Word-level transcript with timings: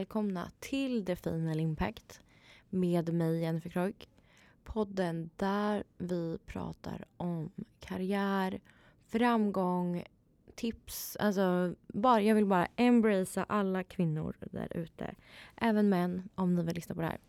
Välkomna 0.00 0.50
till 0.60 1.04
The 1.04 1.16
Final 1.16 1.60
Impact 1.60 2.20
med 2.70 3.14
mig 3.14 3.40
Jennifer 3.40 3.70
Kroik. 3.70 4.08
Podden 4.64 5.30
där 5.36 5.84
vi 5.98 6.38
pratar 6.46 7.04
om 7.16 7.50
karriär, 7.80 8.60
framgång, 9.06 10.04
tips. 10.54 11.16
Alltså, 11.20 11.74
bara, 11.88 12.20
jag 12.20 12.34
vill 12.34 12.46
bara 12.46 12.66
embracea 12.76 13.44
alla 13.48 13.84
kvinnor 13.84 14.36
där 14.40 14.76
ute. 14.76 15.14
Även 15.56 15.88
män, 15.88 16.28
om 16.34 16.54
ni 16.54 16.62
vill 16.62 16.74
lyssna 16.74 16.94
på 16.94 17.00
det 17.00 17.06
här. 17.06 17.20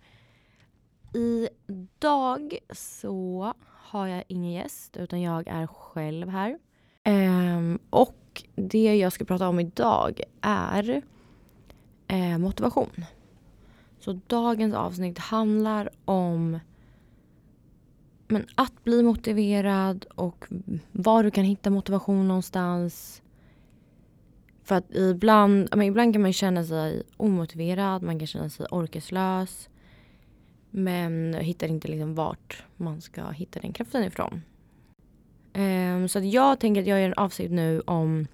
Idag 1.13 2.57
så 2.69 3.53
har 3.67 4.07
jag 4.07 4.23
ingen 4.27 4.51
gäst, 4.51 4.97
utan 4.97 5.21
jag 5.21 5.47
är 5.47 5.67
själv 5.67 6.29
här. 6.29 6.59
Um, 7.05 7.79
och 7.89 8.43
det 8.55 8.95
jag 8.95 9.13
ska 9.13 9.25
prata 9.25 9.49
om 9.49 9.59
idag 9.59 10.21
är 10.41 11.01
eh, 12.11 12.37
motivation. 12.37 13.05
Så 13.99 14.19
dagens 14.27 14.75
avsnitt 14.75 15.17
handlar 15.17 15.89
om 16.05 16.59
men, 18.27 18.45
att 18.55 18.83
bli 18.83 19.03
motiverad 19.03 20.05
och 20.15 20.45
var 20.91 21.23
du 21.23 21.31
kan 21.31 21.43
hitta 21.43 21.69
motivation 21.69 22.27
någonstans. 22.27 23.21
För 24.63 24.75
att 24.75 24.95
ibland, 24.95 25.69
men 25.71 25.81
ibland 25.81 26.13
kan 26.13 26.21
man 26.21 26.33
känna 26.33 26.63
sig 26.63 27.03
omotiverad, 27.17 28.03
man 28.03 28.19
kan 28.19 28.27
känna 28.27 28.49
sig 28.49 28.65
orkeslös. 28.71 29.69
Men 30.69 31.33
hittar 31.33 31.67
inte 31.67 31.87
liksom 31.87 32.15
vart 32.15 32.63
man 32.77 33.01
ska 33.01 33.29
hitta 33.29 33.59
den 33.59 33.73
kraften 33.73 34.03
ifrån. 34.03 34.41
Um, 35.53 36.07
så 36.07 36.19
att 36.19 36.25
jag 36.25 36.59
tänker 36.59 36.81
att 36.81 36.87
jag 36.87 36.99
gör 36.99 37.07
en 37.07 37.13
avsikt 37.13 37.51
nu 37.51 37.81
om 37.81 38.27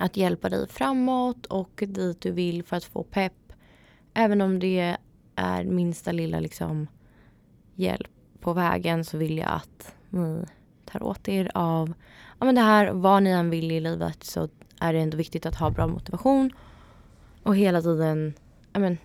att 0.00 0.16
hjälpa 0.16 0.48
dig 0.48 0.68
framåt 0.68 1.46
och 1.46 1.84
dit 1.86 2.20
du 2.20 2.30
vill 2.30 2.62
för 2.62 2.76
att 2.76 2.84
få 2.84 3.02
pepp. 3.02 3.52
Även 4.14 4.40
om 4.40 4.58
det 4.58 4.96
är 5.36 5.64
minsta 5.64 6.12
lilla 6.12 6.40
liksom 6.40 6.86
hjälp 7.74 8.10
på 8.40 8.52
vägen 8.52 9.04
så 9.04 9.18
vill 9.18 9.38
jag 9.38 9.50
att 9.50 9.94
ni 10.10 10.44
tar 10.84 11.02
åt 11.02 11.28
er 11.28 11.50
av 11.54 11.94
ja, 12.38 12.46
men 12.46 12.54
det 12.54 12.60
här. 12.60 12.90
Vad 12.92 13.22
ni 13.22 13.30
än 13.30 13.50
vill 13.50 13.72
i 13.72 13.80
livet 13.80 14.24
så 14.24 14.48
är 14.80 14.92
det 14.92 14.98
ändå 14.98 15.16
viktigt 15.16 15.46
att 15.46 15.54
ha 15.54 15.70
bra 15.70 15.86
motivation 15.86 16.50
och 17.42 17.56
hela 17.56 17.82
tiden 17.82 18.34
ja, 18.72 18.80
men, 18.80 18.98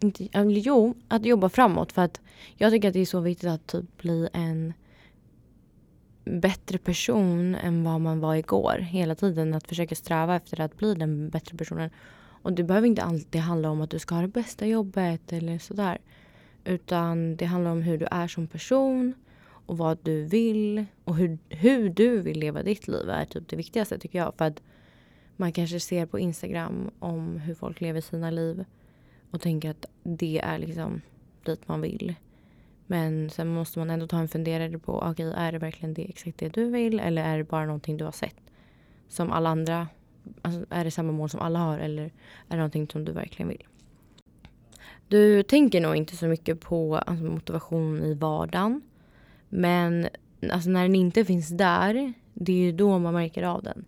inte, 0.00 0.28
jo, 0.44 0.94
att 1.08 1.24
jobba 1.24 1.48
framåt. 1.48 1.92
För 1.92 2.02
att 2.02 2.20
jag 2.56 2.72
tycker 2.72 2.88
att 2.88 2.94
det 2.94 3.00
är 3.00 3.06
så 3.06 3.20
viktigt 3.20 3.50
att 3.50 3.66
typ 3.66 4.02
bli 4.02 4.28
en 4.32 4.74
bättre 6.24 6.78
person 6.78 7.54
än 7.54 7.84
vad 7.84 8.00
man 8.00 8.20
var 8.20 8.34
igår. 8.34 8.78
Hela 8.78 9.14
tiden 9.14 9.54
att 9.54 9.68
försöka 9.68 9.94
sträva 9.94 10.36
efter 10.36 10.60
att 10.60 10.76
bli 10.76 10.94
den 10.94 11.30
bättre 11.30 11.56
personen. 11.56 11.90
Och 12.42 12.52
det 12.52 12.64
behöver 12.64 12.88
inte 12.88 13.02
alltid 13.02 13.40
handla 13.40 13.70
om 13.70 13.80
att 13.80 13.90
du 13.90 13.98
ska 13.98 14.14
ha 14.14 14.22
det 14.22 14.28
bästa 14.28 14.66
jobbet 14.66 15.32
eller 15.32 15.58
sådär. 15.58 15.98
Utan 16.64 17.36
det 17.36 17.44
handlar 17.44 17.70
om 17.70 17.82
hur 17.82 17.98
du 17.98 18.06
är 18.10 18.28
som 18.28 18.46
person 18.46 19.14
och 19.66 19.78
vad 19.78 19.98
du 20.02 20.24
vill 20.24 20.84
och 21.04 21.16
hur, 21.16 21.38
hur 21.48 21.88
du 21.88 22.20
vill 22.20 22.38
leva 22.38 22.62
ditt 22.62 22.88
liv 22.88 23.08
är 23.08 23.24
typ 23.24 23.48
det 23.48 23.56
viktigaste 23.56 23.98
tycker 23.98 24.18
jag. 24.18 24.34
För 24.38 24.44
att 24.44 24.62
man 25.36 25.52
kanske 25.52 25.80
ser 25.80 26.06
på 26.06 26.18
Instagram 26.18 26.90
om 26.98 27.36
hur 27.36 27.54
folk 27.54 27.80
lever 27.80 28.00
sina 28.00 28.30
liv 28.30 28.64
och 29.30 29.40
tänker 29.40 29.70
att 29.70 29.86
det 30.02 30.38
är 30.38 30.58
liksom 30.58 31.00
dit 31.44 31.68
man 31.68 31.80
vill. 31.80 32.14
Men 32.92 33.30
sen 33.30 33.48
måste 33.48 33.78
man 33.78 33.90
ändå 33.90 34.06
ta 34.06 34.18
en 34.18 34.28
funderare 34.28 34.78
på, 34.78 34.98
okej 34.98 35.28
okay, 35.28 35.44
är 35.46 35.52
det 35.52 35.58
verkligen 35.58 35.94
det 35.94 36.02
exakt 36.02 36.38
det 36.38 36.48
du 36.48 36.70
vill 36.70 37.00
eller 37.00 37.24
är 37.24 37.38
det 37.38 37.44
bara 37.44 37.66
någonting 37.66 37.96
du 37.96 38.04
har 38.04 38.12
sett? 38.12 38.36
Som 39.08 39.30
alla 39.30 39.50
andra, 39.50 39.88
alltså, 40.42 40.64
är 40.70 40.84
det 40.84 40.90
samma 40.90 41.12
mål 41.12 41.30
som 41.30 41.40
alla 41.40 41.58
har 41.58 41.78
eller 41.78 42.02
är 42.02 42.10
det 42.48 42.56
någonting 42.56 42.88
som 42.88 43.04
du 43.04 43.12
verkligen 43.12 43.48
vill? 43.48 43.66
Du 45.08 45.42
tänker 45.42 45.80
nog 45.80 45.96
inte 45.96 46.16
så 46.16 46.26
mycket 46.26 46.60
på 46.60 46.96
alltså, 46.96 47.24
motivation 47.24 48.02
i 48.02 48.14
vardagen. 48.14 48.82
Men 49.48 50.08
alltså, 50.50 50.70
när 50.70 50.82
den 50.82 50.94
inte 50.94 51.24
finns 51.24 51.48
där, 51.48 52.12
det 52.34 52.52
är 52.52 52.56
ju 52.56 52.72
då 52.72 52.98
man 52.98 53.14
märker 53.14 53.42
av 53.42 53.62
den. 53.62 53.84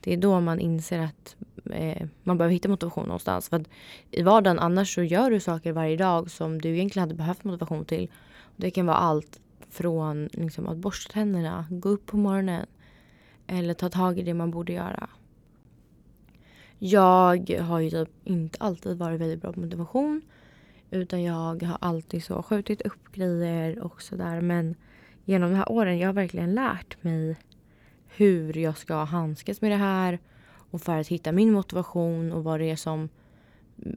Det 0.00 0.12
är 0.12 0.16
då 0.16 0.40
man 0.40 0.60
inser 0.60 0.98
att 0.98 1.36
eh, 1.70 2.06
man 2.22 2.38
behöver 2.38 2.52
hitta 2.52 2.68
motivation 2.68 3.06
någonstans. 3.06 3.48
För 3.48 3.56
att 3.56 3.68
I 4.10 4.22
vardagen 4.22 4.58
annars 4.58 4.94
så 4.94 5.02
gör 5.02 5.30
du 5.30 5.40
saker 5.40 5.72
varje 5.72 5.96
dag 5.96 6.30
som 6.30 6.60
du 6.60 6.68
egentligen 6.68 7.08
hade 7.08 7.14
behövt 7.14 7.44
motivation 7.44 7.84
till. 7.84 8.10
Det 8.56 8.70
kan 8.70 8.86
vara 8.86 8.96
allt 8.96 9.40
från 9.70 10.28
liksom, 10.32 10.66
att 10.66 10.76
borsta 10.76 11.12
tänderna, 11.12 11.66
gå 11.70 11.88
upp 11.88 12.06
på 12.06 12.16
morgonen 12.16 12.66
eller 13.46 13.74
ta 13.74 13.88
tag 13.88 14.18
i 14.18 14.22
det 14.22 14.34
man 14.34 14.50
borde 14.50 14.72
göra. 14.72 15.08
Jag 16.78 17.50
har 17.50 17.80
ju 17.80 17.90
typ 17.90 18.08
inte 18.24 18.58
alltid 18.60 18.98
varit 18.98 19.20
väldigt 19.20 19.40
bra 19.40 19.52
på 19.52 19.60
motivation. 19.60 20.22
Utan 20.90 21.22
jag 21.22 21.62
har 21.62 21.78
alltid 21.80 22.24
så 22.24 22.42
skjutit 22.42 22.82
upp 22.82 23.12
grejer 23.12 23.78
och 23.78 24.02
sådär. 24.02 24.40
Men 24.40 24.74
genom 25.24 25.50
de 25.50 25.56
här 25.56 25.72
åren 25.72 25.98
jag 25.98 26.08
har 26.08 26.12
verkligen 26.12 26.54
lärt 26.54 27.02
mig 27.02 27.36
hur 28.08 28.58
jag 28.58 28.78
ska 28.78 29.04
handskas 29.04 29.60
med 29.60 29.70
det 29.70 29.76
här. 29.76 30.18
Och 30.70 30.82
för 30.82 30.98
att 30.98 31.08
hitta 31.08 31.32
min 31.32 31.52
motivation 31.52 32.32
och 32.32 32.44
vad 32.44 32.60
det 32.60 32.70
är 32.70 32.76
som 32.76 33.08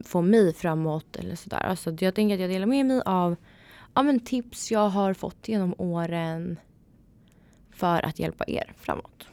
får 0.04 0.22
mig 0.22 0.54
framåt 0.54 1.16
eller 1.16 1.34
sådär. 1.34 1.74
Så 1.74 1.96
jag 2.00 2.14
tänker 2.14 2.34
att 2.34 2.40
jag 2.40 2.50
delar 2.50 2.66
med 2.66 2.86
mig 2.86 3.02
av 3.04 3.36
ja, 4.00 4.04
men 4.04 4.20
tips 4.20 4.70
jag 4.70 4.88
har 4.88 5.14
fått 5.14 5.48
genom 5.48 5.74
åren 5.78 6.58
för 7.70 8.06
att 8.06 8.18
hjälpa 8.18 8.44
er 8.46 8.72
framåt. 8.76 9.26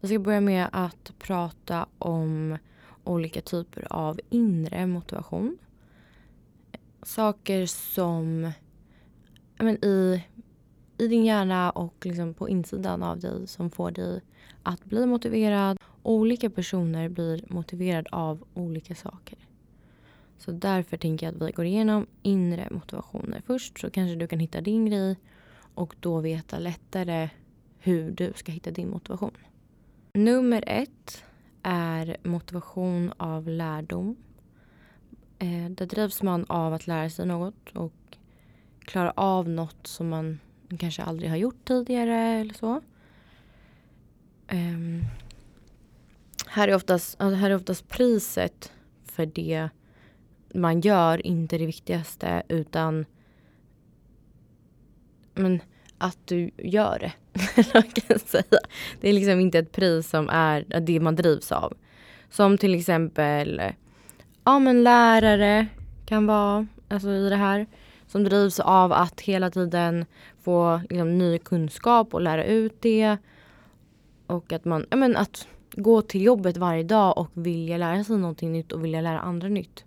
Vi 0.00 0.08
ska 0.08 0.18
börja 0.18 0.40
med 0.40 0.68
att 0.72 1.12
prata 1.18 1.86
om 1.98 2.58
olika 3.04 3.40
typer 3.40 3.86
av 3.92 4.20
inre 4.30 4.86
motivation. 4.86 5.58
Saker 7.02 7.66
som 7.66 8.52
men, 9.58 9.84
i, 9.84 10.24
i 10.98 11.08
din 11.08 11.24
hjärna 11.24 11.70
och 11.70 12.06
liksom 12.06 12.34
på 12.34 12.48
insidan 12.48 13.02
av 13.02 13.20
dig 13.20 13.46
som 13.46 13.70
får 13.70 13.90
dig 13.90 14.20
att 14.62 14.84
bli 14.84 15.06
motiverad. 15.06 15.78
Olika 16.02 16.50
personer 16.50 17.08
blir 17.08 17.44
motiverade 17.48 18.10
av 18.12 18.44
olika 18.54 18.94
saker. 18.94 19.47
Så 20.38 20.52
därför 20.52 20.96
tänker 20.96 21.26
jag 21.26 21.34
att 21.34 21.48
vi 21.48 21.52
går 21.52 21.64
igenom 21.64 22.06
inre 22.22 22.68
motivationer 22.70 23.42
först 23.46 23.78
så 23.78 23.90
kanske 23.90 24.16
du 24.16 24.26
kan 24.26 24.40
hitta 24.40 24.60
din 24.60 24.86
grej 24.86 25.16
och 25.74 25.94
då 26.00 26.20
veta 26.20 26.58
lättare 26.58 27.30
hur 27.78 28.10
du 28.10 28.32
ska 28.36 28.52
hitta 28.52 28.70
din 28.70 28.90
motivation. 28.90 29.36
Nummer 30.14 30.64
ett 30.66 31.24
är 31.62 32.16
motivation 32.22 33.12
av 33.16 33.48
lärdom. 33.48 34.16
Eh, 35.38 35.70
där 35.70 35.86
drivs 35.86 36.22
man 36.22 36.44
av 36.48 36.74
att 36.74 36.86
lära 36.86 37.10
sig 37.10 37.26
något 37.26 37.70
och 37.74 37.92
klara 38.80 39.10
av 39.10 39.48
något 39.48 39.86
som 39.86 40.08
man 40.08 40.38
kanske 40.78 41.02
aldrig 41.02 41.30
har 41.30 41.36
gjort 41.36 41.64
tidigare 41.64 42.16
eller 42.16 42.54
så. 42.54 42.80
Um, 44.52 45.04
här, 46.46 46.68
är 46.68 46.74
oftast, 46.74 47.20
alltså 47.20 47.36
här 47.36 47.50
är 47.50 47.54
oftast 47.56 47.88
priset 47.88 48.72
för 49.04 49.26
det 49.26 49.68
man 50.54 50.80
gör 50.80 51.26
inte 51.26 51.58
det 51.58 51.66
viktigaste 51.66 52.42
utan 52.48 53.04
men, 55.34 55.60
att 55.98 56.18
du 56.24 56.50
gör 56.56 56.98
det. 56.98 57.12
kan 58.00 58.18
säga. 58.18 58.60
Det 59.00 59.08
är 59.08 59.12
liksom 59.12 59.40
inte 59.40 59.58
ett 59.58 59.72
pris 59.72 60.10
som 60.10 60.28
är 60.28 60.80
det 60.80 61.00
man 61.00 61.16
drivs 61.16 61.52
av. 61.52 61.74
Som 62.30 62.58
till 62.58 62.74
exempel 62.74 63.62
ja, 64.44 64.58
men 64.58 64.82
lärare 64.84 65.66
kan 66.06 66.26
vara 66.26 66.66
alltså 66.88 67.10
i 67.10 67.28
det 67.28 67.36
här. 67.36 67.66
Som 68.06 68.24
drivs 68.24 68.60
av 68.60 68.92
att 68.92 69.20
hela 69.20 69.50
tiden 69.50 70.06
få 70.42 70.80
liksom, 70.90 71.18
ny 71.18 71.38
kunskap 71.38 72.14
och 72.14 72.20
lära 72.20 72.44
ut 72.44 72.82
det. 72.82 73.16
Och 74.26 74.52
att 74.52 74.64
man, 74.64 74.86
ja, 74.90 74.96
men 74.96 75.16
att 75.16 75.48
gå 75.72 76.02
till 76.02 76.22
jobbet 76.22 76.56
varje 76.56 76.82
dag 76.82 77.18
och 77.18 77.30
vilja 77.34 77.76
lära 77.76 78.04
sig 78.04 78.18
någonting 78.18 78.52
nytt 78.52 78.72
och 78.72 78.84
vilja 78.84 79.00
lära 79.00 79.20
andra 79.20 79.48
nytt. 79.48 79.84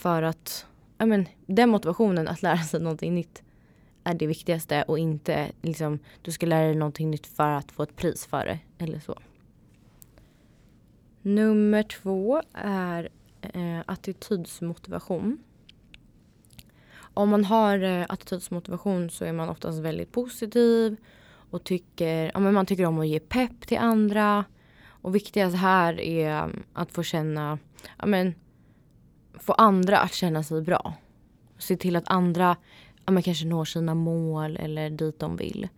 För 0.00 0.22
att 0.22 0.66
ja, 0.98 1.06
men, 1.06 1.28
den 1.46 1.70
motivationen 1.70 2.28
att 2.28 2.42
lära 2.42 2.58
sig 2.58 2.80
någonting 2.80 3.14
nytt 3.14 3.42
är 4.04 4.14
det 4.14 4.26
viktigaste 4.26 4.82
och 4.82 4.98
inte 4.98 5.52
liksom 5.62 5.98
du 6.22 6.30
ska 6.30 6.46
lära 6.46 6.66
dig 6.66 6.74
någonting 6.74 7.10
nytt 7.10 7.26
för 7.26 7.50
att 7.50 7.72
få 7.72 7.82
ett 7.82 7.96
pris 7.96 8.26
för 8.26 8.46
det 8.46 8.58
eller 8.78 9.00
så. 9.00 9.18
Nummer 11.22 11.82
två 11.82 12.42
är 12.52 13.08
eh, 13.42 13.80
attitydsmotivation. 13.86 15.38
Om 16.98 17.28
man 17.28 17.44
har 17.44 17.82
eh, 17.82 18.06
attitydsmotivation 18.08 19.10
så 19.10 19.24
är 19.24 19.32
man 19.32 19.48
oftast 19.48 19.78
väldigt 19.78 20.12
positiv 20.12 20.96
och 21.50 21.64
tycker, 21.64 22.30
ja, 22.34 22.40
men 22.40 22.54
man 22.54 22.66
tycker 22.66 22.86
om 22.86 22.98
att 22.98 23.08
ge 23.08 23.20
pepp 23.20 23.66
till 23.66 23.78
andra. 23.78 24.44
Och 24.86 25.14
viktigast 25.14 25.56
här 25.56 26.00
är 26.00 26.62
att 26.72 26.92
få 26.92 27.02
känna, 27.02 27.58
ja, 27.98 28.06
men, 28.06 28.34
få 29.40 29.52
andra 29.52 29.98
att 29.98 30.14
känna 30.14 30.42
sig 30.42 30.62
bra. 30.62 30.94
Se 31.58 31.76
till 31.76 31.96
att 31.96 32.08
andra 32.08 32.56
ja, 33.06 33.12
men 33.12 33.22
kanske 33.22 33.46
når 33.46 33.64
sina 33.64 33.94
mål 33.94 34.56
eller 34.56 34.90
dit 34.90 35.18
de 35.18 35.36
vill. 35.36 35.68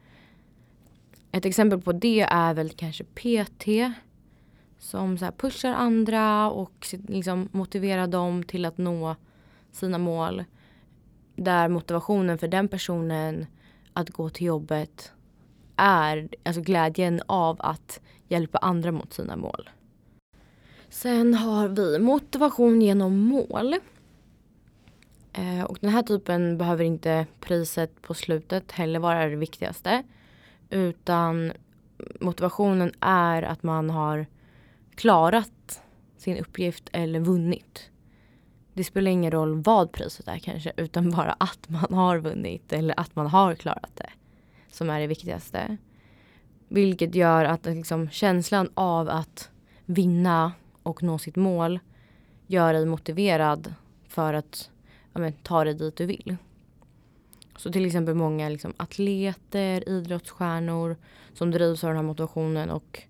Ett 1.32 1.47
exempel 1.47 1.81
på 1.81 1.93
det 1.93 2.20
är 2.20 2.55
väl 2.55 2.70
kanske 2.70 3.05
PT 3.05 3.67
som 4.79 5.19
så 5.19 5.32
pushar 5.37 5.73
andra 5.73 6.50
och 6.50 6.87
liksom 7.09 7.49
motiverar 7.53 8.06
dem 8.06 8.43
till 8.43 8.64
att 8.64 8.79
nå 8.79 9.17
sina 9.73 9.99
mål. 9.99 10.44
Där 11.37 11.69
motivationen 11.69 12.38
för 12.38 12.49
den 12.49 12.69
personen 12.69 13.47
att 13.93 14.11
gå 14.11 14.31
till 14.31 14.47
jobbet 14.47 15.12
är 15.76 16.29
alltså 16.43 16.62
glädjen 16.62 17.23
av 17.26 17.56
att 17.61 18.00
hjälpa 18.29 18.59
andra 18.59 18.93
mot 18.93 19.12
sina 19.12 19.37
mål. 19.37 19.70
Sen 20.93 21.35
har 21.35 21.69
vi 21.69 21.99
motivation 21.99 22.83
genom 22.83 23.19
mål. 23.19 23.75
Eh, 25.33 25.62
och 25.65 25.79
den 25.81 25.91
här 25.91 26.03
typen 26.03 26.59
behöver 26.59 26.85
inte 26.85 27.27
priset 27.41 28.03
på 28.03 28.15
slutet 28.15 28.73
heller 28.73 28.99
vara 28.99 29.29
det 29.29 29.37
viktigaste. 29.37 30.03
Utan 30.71 31.53
motivationen 32.21 32.93
är 33.00 33.43
att 33.43 33.62
man 33.62 33.91
har 33.91 34.27
klarat 34.94 35.83
sin 36.17 36.39
uppgift 36.39 36.89
eller 36.93 37.21
vunnit. 37.21 37.91
Det 38.73 38.85
spelar 38.85 39.11
ingen 39.11 39.31
roll 39.31 39.62
vad 39.62 39.93
priset 39.93 40.29
är 40.29 40.38
kanske 40.38 40.73
utan 40.77 41.11
bara 41.11 41.33
att 41.33 41.69
man 41.69 41.95
har 41.95 42.19
vunnit 42.19 42.73
eller 42.73 43.00
att 43.00 43.17
man 43.17 43.27
har 43.27 43.55
klarat 43.55 43.97
det. 43.97 44.11
Som 44.71 44.91
är 44.91 45.00
det 45.00 45.06
viktigaste. 45.06 45.77
Vilket 46.69 47.15
gör 47.15 47.45
att 47.45 47.67
liksom, 47.67 48.11
känslan 48.11 48.71
av 48.75 49.09
att 49.09 49.50
vinna 49.85 50.53
och 50.82 51.02
nå 51.02 51.19
sitt 51.19 51.37
mål 51.37 51.81
gör 52.46 52.73
dig 52.73 52.87
motiverad 52.87 53.75
för 54.08 54.34
att 54.34 54.70
ja, 55.12 55.20
men, 55.20 55.32
ta 55.32 55.64
dig 55.64 55.75
dit 55.75 55.96
du 55.96 56.06
vill. 56.06 56.37
Så 57.56 57.73
till 57.73 57.87
exempel 57.87 58.14
många 58.14 58.49
liksom, 58.49 58.75
atleter, 58.76 59.88
idrottsstjärnor 59.88 60.96
som 61.34 61.50
drivs 61.50 61.84
av 61.84 61.88
den 61.88 61.96
här 61.96 62.02
motivationen 62.02 62.70
och 62.70 63.02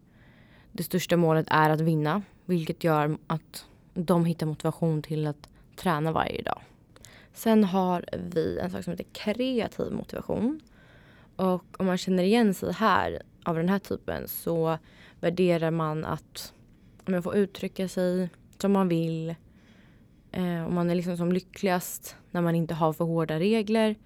det 0.72 0.82
största 0.82 1.16
målet 1.16 1.46
är 1.50 1.70
att 1.70 1.80
vinna. 1.80 2.22
Vilket 2.44 2.84
gör 2.84 3.16
att 3.26 3.66
de 3.94 4.24
hittar 4.24 4.46
motivation 4.46 5.02
till 5.02 5.26
att 5.26 5.48
träna 5.76 6.12
varje 6.12 6.42
dag. 6.42 6.62
Sen 7.32 7.64
har 7.64 8.04
vi 8.12 8.58
en 8.58 8.70
sak 8.70 8.84
som 8.84 8.90
heter 8.90 9.06
kreativ 9.12 9.92
motivation. 9.92 10.60
Och 11.36 11.64
om 11.78 11.86
man 11.86 11.98
känner 11.98 12.22
igen 12.22 12.54
sig 12.54 12.72
här 12.72 13.22
av 13.44 13.56
den 13.56 13.68
här 13.68 13.78
typen 13.78 14.28
så 14.28 14.78
värderar 15.20 15.70
man 15.70 16.04
att 16.04 16.52
man 17.04 17.22
får 17.22 17.36
uttrycka 17.36 17.88
sig 17.88 18.28
som 18.58 18.72
man 18.72 18.88
vill. 18.88 19.34
Eh, 20.32 20.64
och 20.64 20.72
man 20.72 20.90
är 20.90 20.94
liksom 20.94 21.16
som 21.16 21.32
lyckligast 21.32 22.16
när 22.30 22.40
man 22.40 22.54
inte 22.54 22.74
har 22.74 22.92
för 22.92 23.04
hårda 23.04 23.38
regler. 23.38 23.96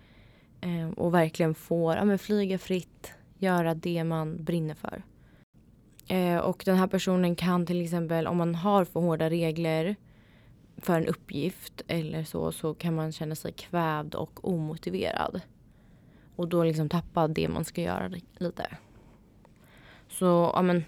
Eh, 0.61 0.89
och 0.89 1.15
verkligen 1.15 1.55
får 1.55 1.97
ja, 1.97 2.05
men 2.05 2.19
flyga 2.19 2.59
fritt, 2.59 3.13
göra 3.39 3.75
det 3.75 4.05
man 4.05 4.45
brinner 4.45 4.75
för. 4.75 5.03
Eh, 6.09 6.39
och 6.39 6.63
den 6.67 6.77
här 6.77 6.87
personen 6.87 7.37
kan 7.37 7.67
till 7.67 7.83
exempel 7.83 8.27
om 8.27 8.37
man 8.37 8.55
har 8.55 8.85
för 8.85 9.01
hårda 9.01 9.31
regler 9.31 9.97
för 10.77 11.01
en 11.01 11.07
uppgift 11.07 11.83
eller 11.89 12.25
så, 12.25 12.53
så 12.53 12.75
kan 12.75 12.95
man 12.95 13.13
känna 13.13 13.35
sig 13.35 13.53
kvävd 13.53 14.15
och 14.15 14.49
omotiverad. 14.49 15.41
Och 16.37 16.49
då 16.49 16.65
liksom 16.65 16.89
tappa 16.89 17.29
det 17.29 17.49
man 17.49 17.65
ska 17.65 17.83
göra 17.83 18.11
lite. 18.39 18.67
Så 20.09 20.51
ja 20.55 20.63
men 20.63 20.85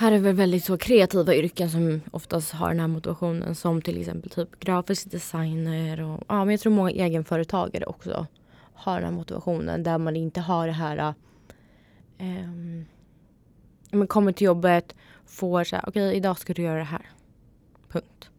här 0.00 0.12
är 0.12 0.18
väl 0.18 0.34
väldigt 0.34 0.64
så 0.64 0.78
kreativa 0.78 1.34
yrken 1.34 1.70
som 1.70 2.00
oftast 2.10 2.52
har 2.52 2.68
den 2.68 2.80
här 2.80 2.88
motivationen 2.88 3.54
som 3.54 3.82
till 3.82 4.00
exempel 4.00 4.30
typ 4.30 4.60
grafisk 4.60 5.10
designer 5.10 6.00
och 6.00 6.24
ja 6.28 6.44
men 6.44 6.50
jag 6.50 6.60
tror 6.60 6.72
många 6.72 6.90
egenföretagare 6.90 7.84
också 7.84 8.26
har 8.74 8.94
den 8.94 9.04
här 9.04 9.16
motivationen 9.16 9.82
där 9.82 9.98
man 9.98 10.16
inte 10.16 10.40
har 10.40 10.66
det 10.66 10.72
här 10.72 11.14
eh, 12.18 12.48
man 13.90 14.06
kommer 14.06 14.32
till 14.32 14.44
jobbet, 14.44 14.94
får 15.24 15.64
så 15.64 15.76
här, 15.76 15.84
okej 15.88 16.08
okay, 16.08 16.16
idag 16.16 16.38
ska 16.38 16.54
du 16.54 16.62
göra 16.62 16.78
det 16.78 16.84
här. 16.84 17.10
Punkt. 17.88 18.30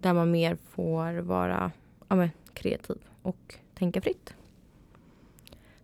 Där 0.00 0.12
man 0.12 0.30
mer 0.30 0.56
får 0.70 1.14
vara 1.14 1.72
ja, 2.08 2.16
men, 2.16 2.30
kreativ 2.52 2.98
och 3.22 3.54
tänka 3.74 4.00
fritt. 4.00 4.34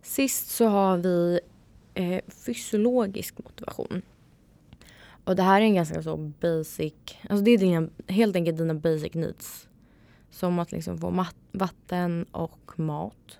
Sist 0.01 0.47
så 0.47 0.65
har 0.65 0.97
vi 0.97 1.39
eh, 1.93 2.21
fysiologisk 2.27 3.37
motivation. 3.37 4.01
Och 5.25 5.35
det 5.35 5.43
här 5.43 5.61
är 5.61 5.65
en 5.65 5.75
ganska 5.75 6.03
så 6.03 6.17
basic, 6.17 6.93
alltså 7.29 7.43
det 7.43 7.51
är 7.51 7.57
dina, 7.57 7.89
helt 8.07 8.35
enkelt 8.35 8.57
dina 8.57 8.73
basic 8.73 9.13
needs. 9.13 9.67
Som 10.29 10.59
att 10.59 10.71
liksom 10.71 10.97
få 10.97 11.25
vatten 11.51 12.25
och 12.31 12.79
mat. 12.79 13.39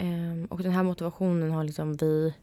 Um, 0.00 0.44
och 0.44 0.62
den 0.62 0.72
här 0.72 0.82
motivationen 0.82 1.50
har 1.50 1.64
liksom 1.64 1.96
vi 1.96 2.34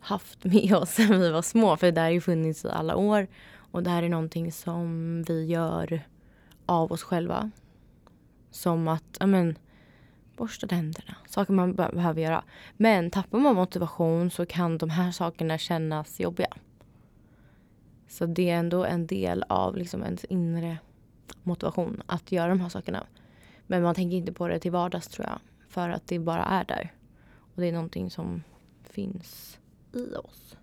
haft 0.00 0.44
med 0.44 0.74
oss 0.74 0.90
sen 0.90 1.20
vi 1.20 1.30
var 1.30 1.42
små. 1.42 1.76
För 1.76 1.92
det 1.92 2.00
har 2.00 2.08
ju 2.08 2.20
funnits 2.20 2.64
i 2.64 2.68
alla 2.68 2.96
år. 2.96 3.26
Och 3.54 3.82
det 3.82 3.90
här 3.90 4.02
är 4.02 4.08
någonting 4.08 4.52
som 4.52 5.22
vi 5.28 5.44
gör 5.44 6.02
av 6.66 6.92
oss 6.92 7.02
själva. 7.02 7.50
Som 8.50 8.88
att, 8.88 9.16
ja 9.20 9.26
men, 9.26 9.58
borsta 10.36 10.66
tänderna. 10.66 11.16
Saker 11.28 11.52
man 11.52 11.74
behöver 11.74 12.22
göra. 12.22 12.44
Men 12.76 13.10
tappar 13.10 13.38
man 13.38 13.54
motivation 13.54 14.30
så 14.30 14.46
kan 14.46 14.78
de 14.78 14.90
här 14.90 15.10
sakerna 15.10 15.58
kännas 15.58 16.20
jobbiga. 16.20 16.56
Så 18.10 18.26
det 18.26 18.50
är 18.50 18.58
ändå 18.58 18.84
en 18.84 19.06
del 19.06 19.44
av 19.48 19.76
liksom 19.76 20.02
ens 20.02 20.24
inre 20.24 20.78
motivation 21.42 22.02
att 22.06 22.32
göra 22.32 22.48
de 22.48 22.60
här 22.60 22.68
sakerna. 22.68 23.06
Men 23.66 23.82
man 23.82 23.94
tänker 23.94 24.16
inte 24.16 24.32
på 24.32 24.48
det 24.48 24.58
till 24.58 24.72
vardags 24.72 25.08
tror 25.08 25.26
jag. 25.26 25.38
För 25.68 25.88
att 25.88 26.06
det 26.06 26.18
bara 26.18 26.44
är 26.44 26.64
där. 26.64 26.92
Och 27.54 27.60
det 27.60 27.68
är 27.68 27.72
någonting 27.72 28.10
som 28.10 28.42
finns 28.82 29.58
i 29.92 30.14
oss. 30.14 30.56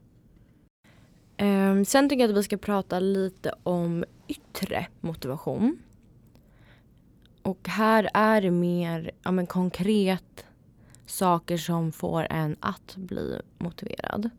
Um, 1.37 1.85
sen 1.85 2.09
tycker 2.09 2.23
jag 2.23 2.31
att 2.31 2.37
vi 2.37 2.43
ska 2.43 2.57
prata 2.57 2.99
lite 2.99 3.53
om 3.63 4.05
yttre 4.27 4.87
motivation. 4.99 5.79
Och 7.41 7.67
här 7.67 8.09
är 8.13 8.41
det 8.41 8.51
mer 8.51 9.11
ja, 9.23 9.31
men 9.31 9.47
konkret 9.47 10.45
saker 11.05 11.57
som 11.57 11.91
får 11.91 12.27
en 12.29 12.55
att 12.59 12.95
bli 12.95 13.41
motiverad. 13.57 14.29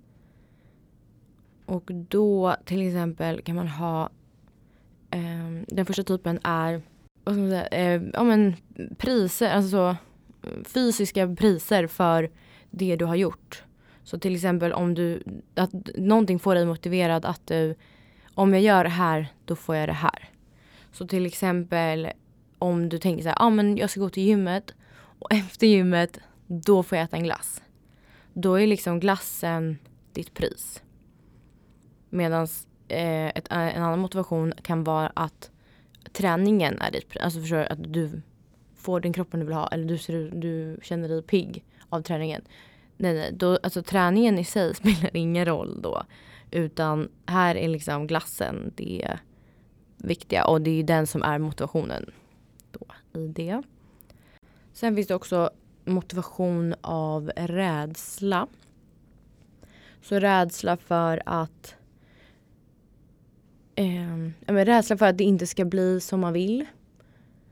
Och 1.69 1.91
då 1.93 2.57
till 2.65 2.87
exempel 2.87 3.43
kan 3.43 3.57
man 3.57 3.69
ha 3.69 4.11
eh, 5.11 5.63
den 5.67 5.87
första 5.87 6.03
typen 6.03 6.41
är 6.43 6.83
vad 7.25 7.35
ska 7.35 7.41
man 7.41 7.51
säga, 7.51 7.67
eh, 7.67 8.03
ja, 8.13 8.25
men 8.25 8.57
priser, 8.99 9.51
alltså 9.51 9.71
så, 9.71 9.97
fysiska 10.65 11.37
priser 11.37 11.87
för 11.87 12.31
det 12.71 12.97
du 12.97 13.05
har 13.05 13.15
gjort. 13.15 13.63
Så 14.03 14.19
till 14.19 14.35
exempel 14.35 14.73
om 14.73 14.95
du, 14.95 15.23
att 15.55 15.71
någonting 15.97 16.39
får 16.39 16.55
dig 16.55 16.67
motiverad 16.67 17.25
att 17.25 17.47
du, 17.47 17.75
om 18.35 18.53
jag 18.53 18.63
gör 18.63 18.85
det 18.85 18.91
här, 18.91 19.33
då 19.45 19.57
får 19.57 19.77
jag 19.77 19.89
det 19.89 19.93
här. 19.93 20.31
Så 20.93 21.07
till 21.07 21.27
exempel 21.27 22.09
om 22.59 22.89
du 22.89 22.99
tänker 22.99 23.23
så 23.23 23.29
här, 23.29 23.37
ah, 23.41 23.51
men 23.51 23.77
jag 23.77 23.91
ska 23.91 24.01
gå 24.01 24.11
till 24.11 24.23
gymmet 24.23 24.75
och 25.19 25.33
efter 25.33 25.67
gymmet, 25.67 26.21
då 26.47 26.83
får 26.83 26.99
jag 26.99 27.05
äta 27.05 27.17
en 27.17 27.25
glass. 27.25 27.63
Då 28.33 28.55
är 28.55 28.67
liksom 28.67 29.01
glassen 29.01 29.79
ditt 30.13 30.35
pris. 30.35 30.83
Medan 32.11 32.49
eh, 32.89 33.27
eh, 33.27 33.33
en 33.51 33.83
annan 33.83 33.99
motivation 33.99 34.53
kan 34.63 34.85
vara 34.85 35.13
att 35.15 35.51
träningen 36.13 36.81
är 36.81 36.91
ditt. 36.91 37.17
Alltså 37.21 37.41
förstår 37.41 37.57
du, 37.57 37.67
att 37.67 37.93
du 37.93 38.23
får 38.77 39.01
den 39.01 39.13
kroppen 39.13 39.41
du 39.41 39.47
vill 39.47 39.55
ha 39.55 39.69
eller 39.69 39.85
du, 39.85 39.99
ser, 39.99 40.31
du 40.35 40.79
känner 40.83 41.09
dig 41.09 41.23
pigg 41.23 41.65
av 41.89 42.03
träningen. 42.03 42.43
Nej, 42.97 43.15
nej. 43.15 43.33
Då, 43.33 43.59
alltså, 43.63 43.83
träningen 43.83 44.39
i 44.39 44.45
sig 44.45 44.75
spelar 44.75 45.17
ingen 45.17 45.45
roll 45.47 45.83
då. 45.83 46.03
Utan 46.51 47.09
här 47.27 47.55
är 47.55 47.69
liksom 47.69 48.07
glassen 48.07 48.73
det 48.77 49.19
viktiga 49.97 50.47
och 50.47 50.61
det 50.61 50.71
är 50.71 50.83
den 50.83 51.07
som 51.07 51.23
är 51.23 51.39
motivationen 51.39 52.11
då 52.71 53.21
i 53.21 53.29
det. 53.29 53.63
Sen 54.73 54.95
finns 54.97 55.09
det 55.09 55.15
också 55.15 55.51
motivation 55.85 56.75
av 56.81 57.33
rädsla. 57.37 58.47
Så 60.03 60.19
rädsla 60.19 60.77
för 60.77 61.23
att 61.27 61.75
eh, 63.79 64.55
rädsla 64.55 64.97
för 64.97 65.07
att 65.07 65.19
det 65.19 65.25
inte 65.25 65.47
ska 65.47 65.65
bli 65.65 66.01
som 66.01 66.21
man 66.21 66.33
vill. 66.33 66.67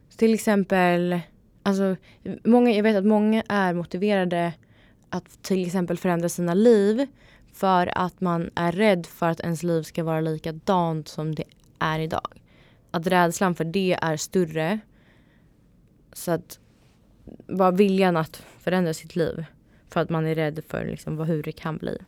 Så 0.08 0.16
till 0.16 0.34
exempel, 0.34 1.20
alltså, 1.62 1.96
många, 2.44 2.70
jag 2.70 2.82
vet 2.82 2.96
att 2.96 3.06
många 3.06 3.42
är 3.48 3.74
motiverade 3.74 4.52
att 5.10 5.42
till 5.42 5.66
exempel 5.66 5.98
förändra 5.98 6.28
sina 6.28 6.54
liv 6.54 7.06
för 7.52 7.98
att 7.98 8.20
man 8.20 8.50
är 8.54 8.72
rädd 8.72 9.06
för 9.06 9.28
att 9.28 9.40
ens 9.40 9.62
liv 9.62 9.82
ska 9.82 10.04
vara 10.04 10.20
likadant 10.20 11.08
som 11.08 11.34
det 11.34 11.44
är 11.78 11.98
idag. 11.98 12.28
Att 12.90 13.06
rädslan 13.06 13.54
för 13.54 13.64
det 13.64 13.98
är 14.02 14.16
större. 14.16 14.80
Så 16.12 16.30
att 16.30 16.58
bara 17.46 17.70
viljan 17.70 18.16
att 18.16 18.42
förändra 18.58 18.94
sitt 18.94 19.16
liv 19.16 19.44
för 19.88 20.00
att 20.00 20.10
man 20.10 20.26
är 20.26 20.34
rädd 20.34 20.64
för 20.68 20.84
liksom 20.84 21.18
hur 21.18 21.42
det 21.42 21.52
kan 21.52 21.76
bli. 21.76 21.98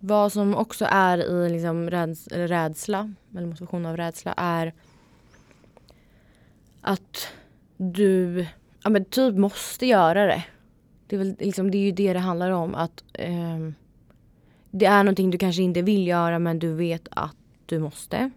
Vad 0.00 0.32
som 0.32 0.54
också 0.54 0.86
är 0.90 1.18
i 1.18 1.50
liksom 1.50 1.90
räds 1.90 2.28
rädsla, 2.28 3.14
eller 3.36 3.46
motivation 3.46 3.86
av 3.86 3.96
rädsla, 3.96 4.34
är 4.36 4.74
att 6.80 7.28
du 7.76 8.46
ja, 8.82 8.90
men 8.90 9.04
typ 9.04 9.36
måste 9.36 9.86
göra 9.86 10.26
det. 10.26 10.44
Det 11.06 11.16
är, 11.16 11.18
väl, 11.18 11.36
liksom, 11.38 11.70
det 11.70 11.78
är 11.78 11.82
ju 11.82 11.92
det 11.92 12.12
det 12.12 12.18
handlar 12.18 12.50
om. 12.50 12.74
Att 12.74 13.04
eh, 13.12 13.58
det 14.70 14.86
är 14.86 15.04
någonting 15.04 15.30
du 15.30 15.38
kanske 15.38 15.62
inte 15.62 15.82
vill 15.82 16.06
göra 16.06 16.38
men 16.38 16.58
du 16.58 16.72
vet 16.72 17.08
att 17.10 17.36
du 17.66 17.78
måste. 17.78 18.30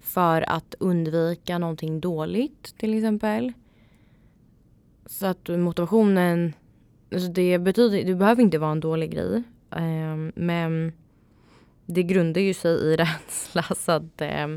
För 0.00 0.50
att 0.50 0.74
undvika 0.78 1.58
någonting 1.58 2.00
dåligt 2.00 2.78
till 2.78 2.96
exempel. 2.96 3.52
Så 5.06 5.26
att 5.26 5.48
motivationen, 5.48 6.52
alltså 7.12 7.28
det 7.28 7.58
betyder, 7.58 8.04
det 8.04 8.14
behöver 8.14 8.42
inte 8.42 8.58
vara 8.58 8.72
en 8.72 8.80
dålig 8.80 9.12
grej. 9.12 9.42
Eh, 9.72 10.16
men 10.34 10.92
det 11.86 12.02
grundar 12.02 12.40
ju 12.40 12.54
sig 12.54 12.72
i 12.72 12.96
rädsla 12.96 13.62
så 13.62 13.92
att 13.92 14.20
eh, 14.20 14.48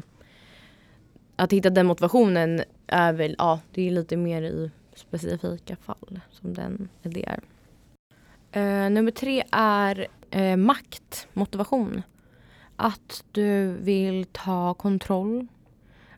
att 1.36 1.54
hitta 1.54 1.70
den 1.70 1.86
motivationen 1.86 2.64
är 2.88 3.14
väl, 3.14 3.36
ja 3.38 3.60
det 3.72 3.88
är 3.88 3.92
lite 3.92 4.18
mer 4.18 4.42
i 4.42 4.72
specifika 4.96 5.76
fall 5.76 6.20
som 6.32 6.54
den 6.54 6.90
det 7.02 7.26
är. 7.26 7.40
Uh, 8.56 8.90
nummer 8.90 9.12
tre 9.12 9.44
är 9.52 10.08
eh, 10.30 10.58
makt, 10.58 11.28
motivation. 11.34 12.02
Att 12.76 13.24
du 13.32 13.74
vill 13.74 14.26
ta 14.26 14.74
kontroll 14.74 15.48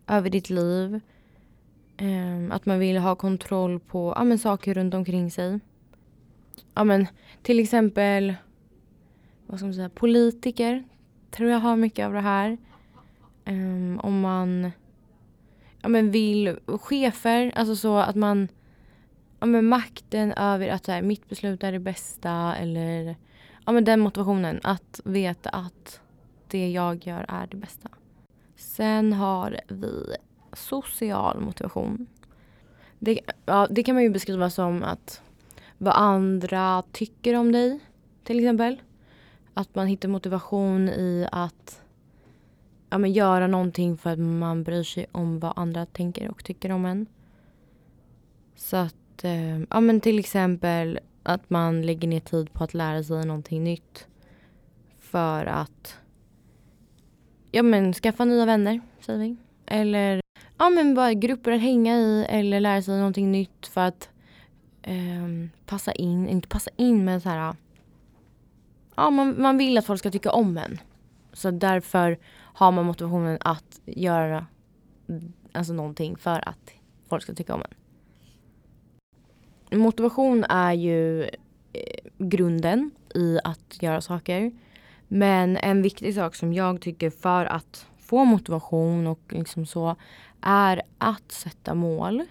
över 0.07 0.29
ditt 0.29 0.49
liv. 0.49 0.99
Eh, 1.97 2.55
att 2.55 2.65
man 2.65 2.79
vill 2.79 2.97
ha 2.97 3.15
kontroll 3.15 3.79
på 3.79 4.13
ja, 4.17 4.23
men, 4.23 4.39
saker 4.39 4.73
runt 4.73 4.93
omkring 4.93 5.31
sig. 5.31 5.59
Ja, 6.73 6.83
men, 6.83 7.07
till 7.43 7.59
exempel 7.59 8.35
vad 9.45 9.59
ska 9.59 9.65
man 9.65 9.73
säga, 9.73 9.89
politiker 9.89 10.83
tror 11.31 11.49
jag 11.49 11.59
har 11.59 11.75
mycket 11.75 12.05
av 12.05 12.13
det 12.13 12.21
här. 12.21 12.57
Um, 13.45 13.99
om 13.99 14.19
man 14.19 14.71
ja, 15.81 15.89
men 15.89 16.11
vill, 16.11 16.59
chefer, 16.65 17.51
alltså 17.55 17.75
så 17.75 17.97
att 17.97 18.15
man 18.15 18.47
ja, 19.39 19.45
men 19.45 19.65
makten 19.65 20.31
över 20.31 20.67
att 20.67 20.85
så 20.85 20.91
här, 20.91 21.01
mitt 21.01 21.29
beslut 21.29 21.63
är 21.63 21.71
det 21.71 21.79
bästa 21.79 22.55
eller 22.55 23.15
ja, 23.65 23.71
men 23.71 23.83
den 23.83 23.99
motivationen 23.99 24.59
att 24.63 25.01
veta 25.03 25.49
att 25.49 25.99
det 26.47 26.71
jag 26.71 27.07
gör 27.07 27.25
är 27.27 27.47
det 27.47 27.57
bästa. 27.57 27.89
Sen 28.55 29.13
har 29.13 29.59
vi 29.67 30.15
social 30.53 31.39
motivation. 31.39 32.07
Det, 32.99 33.19
ja, 33.45 33.67
det 33.69 33.83
kan 33.83 33.95
man 33.95 34.03
ju 34.03 34.09
beskriva 34.09 34.49
som 34.49 34.83
att 34.83 35.21
vad 35.77 35.93
andra 35.93 36.83
tycker 36.91 37.35
om 37.35 37.51
dig 37.51 37.79
till 38.23 38.39
exempel. 38.39 38.81
Att 39.57 39.75
man 39.75 39.87
hittar 39.87 40.09
motivation 40.09 40.89
i 40.89 41.27
att 41.31 41.81
ja, 42.89 42.97
men 42.97 43.13
göra 43.13 43.47
någonting 43.47 43.97
för 43.97 44.09
att 44.09 44.19
man 44.19 44.63
bryr 44.63 44.83
sig 44.83 45.05
om 45.11 45.39
vad 45.39 45.53
andra 45.55 45.85
tänker 45.85 46.31
och 46.31 46.43
tycker 46.43 46.71
om 46.71 46.85
en. 46.85 47.05
Så 48.55 48.77
att, 48.77 49.23
eh, 49.23 49.59
ja 49.59 49.79
men 49.79 50.01
till 50.01 50.19
exempel 50.19 50.99
att 51.23 51.49
man 51.49 51.81
lägger 51.81 52.07
ner 52.07 52.19
tid 52.19 52.53
på 52.53 52.63
att 52.63 52.73
lära 52.73 53.03
sig 53.03 53.25
någonting 53.25 53.63
nytt. 53.63 54.07
För 54.99 55.45
att, 55.45 55.97
ja 57.51 57.63
men 57.63 57.93
skaffa 57.93 58.25
nya 58.25 58.45
vänner, 58.45 58.81
säger 58.99 59.19
vi. 59.19 59.35
Eller, 59.65 60.21
ja 60.57 60.69
men 60.69 60.95
bara 60.95 61.13
grupper 61.13 61.51
att 61.51 61.61
hänga 61.61 61.97
i 61.97 62.25
eller 62.29 62.59
lära 62.59 62.81
sig 62.81 62.97
någonting 62.97 63.31
nytt 63.31 63.67
för 63.67 63.81
att 63.81 64.09
eh, 64.81 65.47
passa 65.65 65.91
in, 65.91 66.27
inte 66.27 66.47
passa 66.47 66.71
in 66.77 67.05
men 67.05 67.21
så 67.21 67.29
här, 67.29 67.55
ja 68.95 69.09
man, 69.09 69.41
man 69.41 69.57
vill 69.57 69.77
att 69.77 69.85
folk 69.85 69.99
ska 69.99 70.11
tycka 70.11 70.31
om 70.31 70.57
en. 70.57 70.79
Så 71.33 71.51
därför 71.51 72.17
har 72.33 72.71
man 72.71 72.85
motivationen 72.85 73.37
att 73.41 73.79
göra 73.85 74.45
alltså 75.51 75.73
någonting 75.73 76.17
för 76.17 76.49
att 76.49 76.71
folk 77.09 77.23
ska 77.23 77.33
tycka 77.33 77.55
om 77.55 77.61
en. 77.61 77.75
Motivation 79.79 80.43
är 80.43 80.73
ju 80.73 81.23
eh, 81.23 81.29
grunden 82.17 82.91
i 83.15 83.39
att 83.43 83.81
göra 83.81 84.01
saker. 84.01 84.51
Men 85.07 85.57
en 85.57 85.81
viktig 85.81 86.15
sak 86.15 86.35
som 86.35 86.53
jag 86.53 86.81
tycker 86.81 87.09
för 87.09 87.45
att 87.45 87.87
få 87.99 88.25
motivation 88.25 89.07
och 89.07 89.19
liksom 89.29 89.65
så 89.65 89.95
är 90.41 90.81
att 90.97 91.31
sätta 91.31 91.73
mål. 91.73 92.23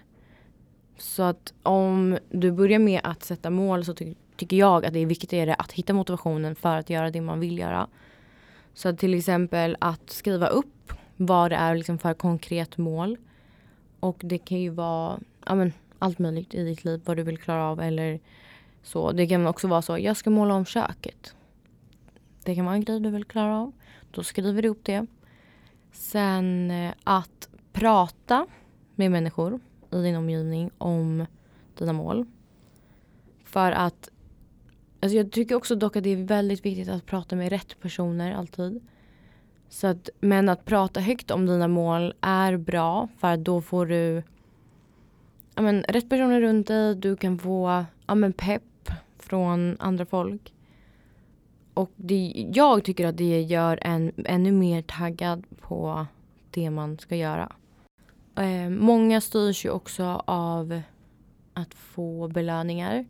Så 0.97 1.23
att 1.23 1.53
om 1.63 2.17
du 2.29 2.51
börjar 2.51 2.79
med 2.79 3.01
att 3.03 3.23
sätta 3.23 3.49
mål 3.49 3.85
så 3.85 3.93
ty 3.93 4.15
tycker 4.37 4.57
jag 4.57 4.85
att 4.85 4.93
det 4.93 4.99
är 4.99 5.05
viktigare 5.05 5.53
att 5.53 5.71
hitta 5.71 5.93
motivationen 5.93 6.55
för 6.55 6.77
att 6.77 6.89
göra 6.89 7.11
det 7.11 7.21
man 7.21 7.39
vill 7.39 7.59
göra. 7.59 7.87
Så 8.73 8.95
till 8.95 9.13
exempel 9.13 9.77
att 9.79 10.09
skriva 10.09 10.47
upp 10.47 10.93
vad 11.17 11.51
det 11.51 11.55
är 11.55 11.75
liksom 11.75 11.97
för 11.97 12.13
konkret 12.13 12.77
mål. 12.77 13.17
Och 13.99 14.17
det 14.19 14.37
kan 14.37 14.59
ju 14.59 14.69
vara 14.69 15.19
ja, 15.45 15.55
men, 15.55 15.73
allt 15.99 16.19
möjligt 16.19 16.53
i 16.53 16.63
ditt 16.63 16.85
liv, 16.85 17.01
vad 17.05 17.17
du 17.17 17.23
vill 17.23 17.37
klara 17.37 17.63
av 17.63 17.81
eller 17.81 18.19
så. 18.83 19.11
Det 19.11 19.27
kan 19.27 19.47
också 19.47 19.67
vara 19.67 19.81
så, 19.81 19.97
jag 19.97 20.17
ska 20.17 20.29
måla 20.29 20.53
om 20.53 20.65
köket. 20.65 21.35
Det 22.43 22.55
kan 22.55 22.65
vara 22.65 22.75
en 22.75 22.83
grej 22.83 22.99
du 22.99 23.09
vill 23.09 23.25
klara 23.25 23.57
av. 23.57 23.71
Då 24.11 24.23
skriver 24.23 24.61
du 24.61 24.69
upp 24.69 24.85
det. 24.85 25.05
Sen 25.91 26.71
eh, 26.71 26.93
att 27.03 27.49
prata 27.73 28.47
med 28.95 29.11
människor 29.11 29.59
i 29.91 30.01
din 30.01 30.15
omgivning 30.15 30.71
om 30.77 31.25
dina 31.77 31.93
mål. 31.93 32.25
För 33.43 33.71
att 33.71 34.09
Alltså 35.05 35.17
jag 35.17 35.31
tycker 35.31 35.55
också 35.55 35.75
dock 35.75 35.95
att 35.95 36.03
det 36.03 36.09
är 36.09 36.23
väldigt 36.23 36.65
viktigt 36.65 36.89
att 36.89 37.05
prata 37.05 37.35
med 37.35 37.49
rätt 37.49 37.79
personer 37.79 38.35
alltid. 38.35 38.81
Så 39.69 39.87
att, 39.87 40.09
men 40.19 40.49
att 40.49 40.65
prata 40.65 40.99
högt 40.99 41.31
om 41.31 41.45
dina 41.45 41.67
mål 41.67 42.13
är 42.21 42.57
bra 42.57 43.07
för 43.17 43.33
att 43.33 43.43
då 43.43 43.61
får 43.61 43.85
du 43.85 44.23
ja, 45.55 45.61
men, 45.61 45.83
rätt 45.83 46.09
personer 46.09 46.41
runt 46.41 46.67
dig. 46.67 46.95
Du 46.95 47.15
kan 47.15 47.39
få 47.39 47.85
ja, 48.07 48.15
men, 48.15 48.33
pepp 48.33 48.89
från 49.19 49.77
andra 49.79 50.05
folk. 50.05 50.53
Och 51.73 51.91
det, 51.95 52.49
jag 52.53 52.83
tycker 52.83 53.07
att 53.07 53.17
det 53.17 53.41
gör 53.41 53.79
en 53.81 54.11
ännu 54.25 54.51
mer 54.51 54.81
taggad 54.81 55.43
på 55.61 56.05
det 56.51 56.69
man 56.69 56.97
ska 56.97 57.15
göra. 57.15 57.51
Eh, 58.35 58.69
många 58.69 59.21
styrs 59.21 59.65
ju 59.65 59.69
också 59.69 60.23
av 60.25 60.81
att 61.53 61.73
få 61.73 62.27
belöningar. 62.27 63.05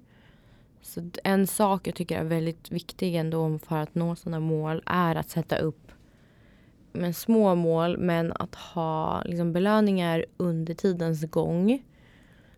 Så 0.86 1.10
en 1.24 1.48
sak 1.48 1.88
jag 1.88 1.96
tycker 1.96 2.20
är 2.20 2.24
väldigt 2.24 2.72
viktig 2.72 3.16
ändå 3.16 3.60
för 3.60 3.78
att 3.78 3.96
nå 3.96 4.16
sina 4.16 4.40
mål 4.40 4.84
är 4.86 5.16
att 5.16 5.30
sätta 5.30 5.58
upp 5.58 5.92
men 6.94 7.14
små 7.14 7.56
mål 7.56 7.98
men 7.98 8.32
att 8.32 8.56
ha 8.56 9.24
liksom 9.26 9.54
belöningar 9.54 10.26
under 10.38 10.74
tidens 10.74 11.24
gång. 11.24 11.84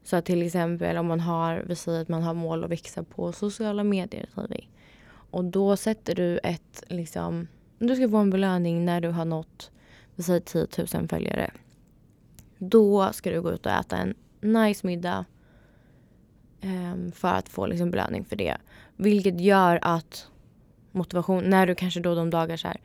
Så 0.04 0.16
att 0.16 0.26
till 0.26 0.44
exempel 0.44 0.98
om 0.98 1.08
man 1.08 1.20
har, 1.20 1.64
vi 1.68 1.76
säger 1.76 2.02
att 2.02 2.08
man 2.08 2.24
har 2.24 2.34
mål 2.34 2.64
att 2.64 2.70
växa 2.70 3.04
på 3.04 3.32
sociala 3.32 3.84
medier. 3.84 4.30
vi. 4.50 4.68
Och 5.10 5.46
då 5.46 5.78
sätter 5.78 6.16
du 6.16 6.40
ett, 6.44 6.84
liksom, 6.88 7.48
du 7.80 7.96
ska 7.96 8.10
få 8.10 8.18
en 8.18 8.30
belöning 8.30 8.86
när 8.86 9.02
du 9.02 9.10
har 9.10 9.26
nått, 9.26 9.72
vi 10.16 10.24
säger 10.24 10.40
10 10.40 10.68
000 10.94 11.08
följare. 11.08 11.52
Då 12.58 13.14
ska 13.14 13.30
du 13.32 13.42
gå 13.42 13.52
ut 13.52 13.66
och 13.66 13.72
äta 13.72 13.98
en 13.98 14.16
nice 14.42 14.88
middag 14.88 15.26
Ehm, 16.62 17.12
för 17.12 17.28
att 17.28 17.50
få 17.50 17.66
liksom 17.66 17.92
belöning 17.92 18.26
för 18.26 18.36
det. 18.36 18.58
Vilket 18.96 19.42
gör 19.42 19.80
att 19.82 20.28
motivation, 20.92 21.44
när 21.44 21.68
du 21.68 21.76
kanske 21.76 22.00
då 22.00 22.16
de 22.16 22.30
dagar 22.30 22.58
så 22.58 22.68
här, 22.68 22.78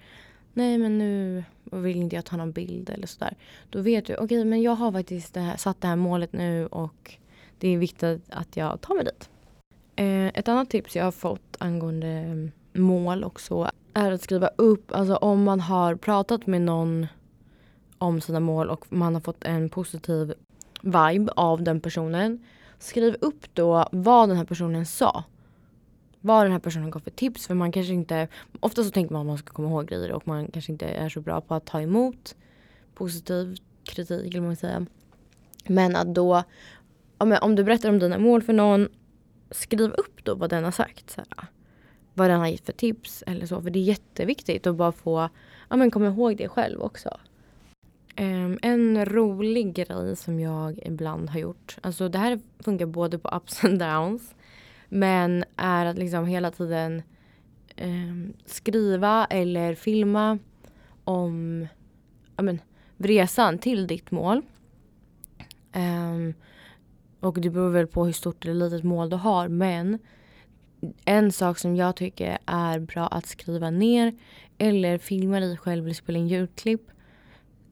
nej 0.53 0.79
men 0.79 0.99
nu 0.99 1.45
vill 1.65 1.97
inte 1.97 2.17
jag 2.17 2.25
ta 2.25 2.37
någon 2.37 2.53
bild 2.53 2.91
eller 2.91 3.07
sådär. 3.07 3.37
Då 3.71 3.81
vet 3.81 4.07
du, 4.07 4.15
okej 4.15 4.25
okay, 4.25 4.45
men 4.45 4.63
jag 4.63 4.75
har 4.75 4.93
faktiskt 4.93 5.35
det 5.35 5.41
här, 5.41 5.57
satt 5.57 5.81
det 5.81 5.89
här 5.89 5.97
målet 5.97 6.33
nu 6.33 6.67
och 6.67 7.15
det 7.59 7.69
är 7.69 7.79
viktigt 7.79 8.23
att 8.29 8.57
jag 8.57 8.81
tar 8.81 8.95
mig 8.95 9.05
dit. 9.05 9.31
Eh, 9.97 10.27
ett 10.27 10.49
annat 10.49 10.71
tips 10.71 10.97
jag 10.97 11.05
har 11.05 11.13
fått 11.13 11.57
angående 11.59 12.07
ehm, 12.07 12.51
mål 12.73 13.25
också 13.25 13.71
är 13.95 14.13
att 14.13 14.23
skriva 14.23 14.51
upp, 14.57 14.93
alltså 14.93 15.17
om 15.17 15.45
man 15.45 15.61
har 15.61 15.95
pratat 15.95 16.47
med 16.47 16.63
någon 16.63 17.07
om 17.99 18.21
sina 18.21 18.41
mål 18.41 18.71
och 18.71 18.93
man 18.93 19.15
har 19.15 19.21
fått 19.21 19.45
en 19.45 19.69
positiv 19.69 20.35
vibe 20.83 21.33
av 21.37 21.63
den 21.63 21.81
personen 21.81 22.45
skriv 22.83 23.17
upp 23.21 23.55
då 23.55 23.89
vad 23.93 24.29
den 24.29 24.37
här 24.37 24.45
personen 24.45 24.87
sa. 24.87 25.25
Vad 26.21 26.45
den 26.45 26.53
här 26.53 26.59
personen 26.59 26.91
gav 26.91 27.01
för 27.01 27.11
tips. 27.11 27.47
För 27.47 27.55
man 27.55 27.73
kanske 27.73 27.93
inte, 27.93 28.29
ofta 28.61 28.85
så 28.85 28.91
tänker 28.91 29.13
man 29.13 29.21
att 29.21 29.27
man 29.27 29.39
ska 29.39 29.53
komma 29.53 29.69
ihåg 29.69 29.89
grejer 29.89 30.13
och 30.13 30.29
man 30.29 30.47
kanske 30.47 30.73
inte 30.73 30.87
är 30.87 31.09
så 31.09 31.21
bra 31.21 31.41
på 31.41 31.55
att 31.55 31.67
ta 31.67 31.81
emot 31.81 32.37
positiv 32.95 33.57
kritik 33.85 34.35
eller 34.35 34.41
man 34.41 34.57
säga. 34.57 34.87
Men 35.67 35.97
att 35.97 36.15
då, 36.15 36.43
om 37.19 37.57
du 37.57 37.65
berättar 37.65 37.89
om 37.89 37.99
dina 37.99 38.19
mål 38.19 38.43
för 38.43 38.53
någon, 38.53 38.89
skriv 39.51 39.91
upp 39.91 40.25
då 40.25 40.35
vad 40.35 40.51
den 40.51 40.65
har 40.65 40.71
sagt. 40.71 41.11
Så 41.11 41.21
här, 41.21 41.47
vad 42.15 42.31
den 42.31 42.41
har 42.41 42.47
gett 42.47 42.67
för 42.67 42.73
tips 42.73 43.25
eller 43.27 43.47
så. 43.47 43.63
För 43.63 43.71
det 43.71 43.79
är 43.79 43.85
jätteviktigt 43.85 44.67
att 44.67 44.77
bara 44.77 44.93
få 44.93 45.29
ja, 45.71 45.77
men 45.77 45.91
komma 45.91 46.07
ihåg 46.07 46.37
det 46.37 46.49
själv 46.49 46.81
också. 46.81 47.19
Um, 48.21 48.59
en 48.63 49.05
rolig 49.05 49.75
grej 49.75 50.17
som 50.17 50.41
jag 50.41 50.79
ibland 50.87 51.31
har 51.31 51.41
gjort, 51.41 51.79
alltså 51.81 52.09
det 52.09 52.19
här 52.19 52.41
funkar 52.59 52.87
både 52.87 53.19
på 53.19 53.29
ups 53.29 53.65
and 53.65 53.79
downs, 53.79 54.35
men 54.89 55.45
är 55.57 55.87
att 55.87 55.99
liksom 55.99 56.27
hela 56.27 56.51
tiden 56.51 57.03
um, 57.83 58.33
skriva 58.47 59.27
eller 59.31 59.75
filma 59.75 60.39
om 61.05 61.67
men, 62.37 62.59
resan 62.97 63.59
till 63.59 63.87
ditt 63.87 64.11
mål. 64.11 64.43
Um, 65.75 66.35
och 67.21 67.41
det 67.41 67.51
beror 67.51 67.71
väl 67.71 67.87
på 67.87 68.05
hur 68.05 68.13
stort 68.13 68.45
eller 68.45 68.55
litet 68.55 68.85
mål 68.85 69.11
du 69.11 69.17
har 69.17 69.49
men 69.49 69.99
en 71.05 71.33
sak 71.33 71.59
som 71.59 71.77
jag 71.77 71.97
tycker 71.97 72.39
är 72.47 72.79
bra 72.79 73.07
att 73.07 73.27
skriva 73.27 73.71
ner 73.71 74.15
eller 74.59 74.99
filma 74.99 75.41
dig 75.41 75.57
själv 75.57 75.85
eller 75.85 75.95
spela 75.95 76.19
in 76.19 76.29
ljudklipp. 76.29 76.92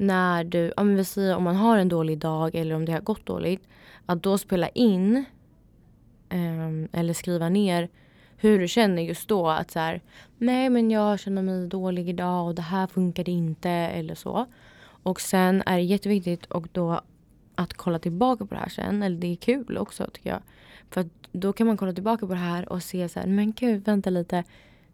När 0.01 0.45
du, 0.45 0.73
om 0.77 0.97
vi 0.97 1.05
säger 1.05 1.37
om 1.37 1.45
man 1.45 1.57
har 1.57 1.79
en 1.79 1.89
dålig 1.89 2.19
dag 2.19 2.55
eller 2.55 2.75
om 2.75 2.85
det 2.85 2.93
har 2.93 3.01
gått 3.01 3.27
dåligt. 3.27 3.69
Att 4.07 4.23
då 4.23 4.39
spela 4.39 4.69
in 4.69 5.25
um, 6.31 6.89
eller 6.93 7.13
skriva 7.13 7.49
ner 7.49 7.89
hur 8.37 8.59
du 8.59 8.69
känner 8.69 9.03
just 9.03 9.29
då. 9.29 9.49
Att 9.49 9.71
så 9.71 9.79
här, 9.79 10.01
nej 10.39 10.71
men 10.71 10.91
jag 10.91 11.21
känner 11.21 11.43
mig 11.43 11.69
dålig 11.69 12.09
idag 12.09 12.47
och 12.47 12.55
det 12.55 12.63
här 12.63 12.87
funkade 12.87 13.31
inte 13.31 13.71
eller 13.71 14.15
så. 14.15 14.47
Och 15.03 15.21
sen 15.21 15.63
är 15.67 15.77
det 15.77 15.83
jätteviktigt 15.83 16.47
och 16.47 16.69
då 16.73 17.01
att 17.55 17.75
kolla 17.75 17.99
tillbaka 17.99 18.47
på 18.47 18.55
det 18.55 18.61
här 18.61 18.69
sen. 18.69 19.03
Eller 19.03 19.17
det 19.17 19.27
är 19.27 19.37
kul 19.37 19.79
också 19.79 20.07
tycker 20.13 20.31
jag. 20.31 20.43
För 20.91 21.09
då 21.33 21.53
kan 21.53 21.67
man 21.67 21.77
kolla 21.77 21.93
tillbaka 21.93 22.27
på 22.27 22.33
det 22.33 22.39
här 22.39 22.73
och 22.73 22.83
se 22.83 23.09
så 23.09 23.21
här, 23.21 23.27
men 23.27 23.53
gud 23.53 23.85
vänta 23.85 24.11
lite. 24.11 24.45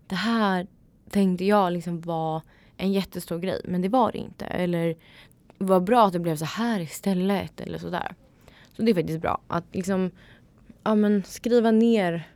Det 0.06 0.14
här 0.14 0.66
tänkte 1.10 1.44
jag 1.44 1.72
liksom 1.72 2.00
var 2.00 2.42
en 2.76 2.92
jättestor 2.92 3.38
grej 3.38 3.60
men 3.64 3.82
det 3.82 3.88
var 3.88 4.12
det 4.12 4.18
inte. 4.18 4.44
Eller 4.44 4.96
vad 5.58 5.84
bra 5.84 6.06
att 6.06 6.12
det 6.12 6.18
blev 6.18 6.36
så 6.36 6.44
här 6.44 6.80
istället 6.80 7.60
eller 7.60 7.78
sådär. 7.78 8.14
Så 8.72 8.82
det 8.82 8.90
är 8.90 8.94
faktiskt 8.94 9.20
bra 9.20 9.40
att 9.46 9.64
liksom 9.72 10.10
ja, 10.82 10.94
men 10.94 11.22
skriva 11.22 11.70
ner 11.70 12.28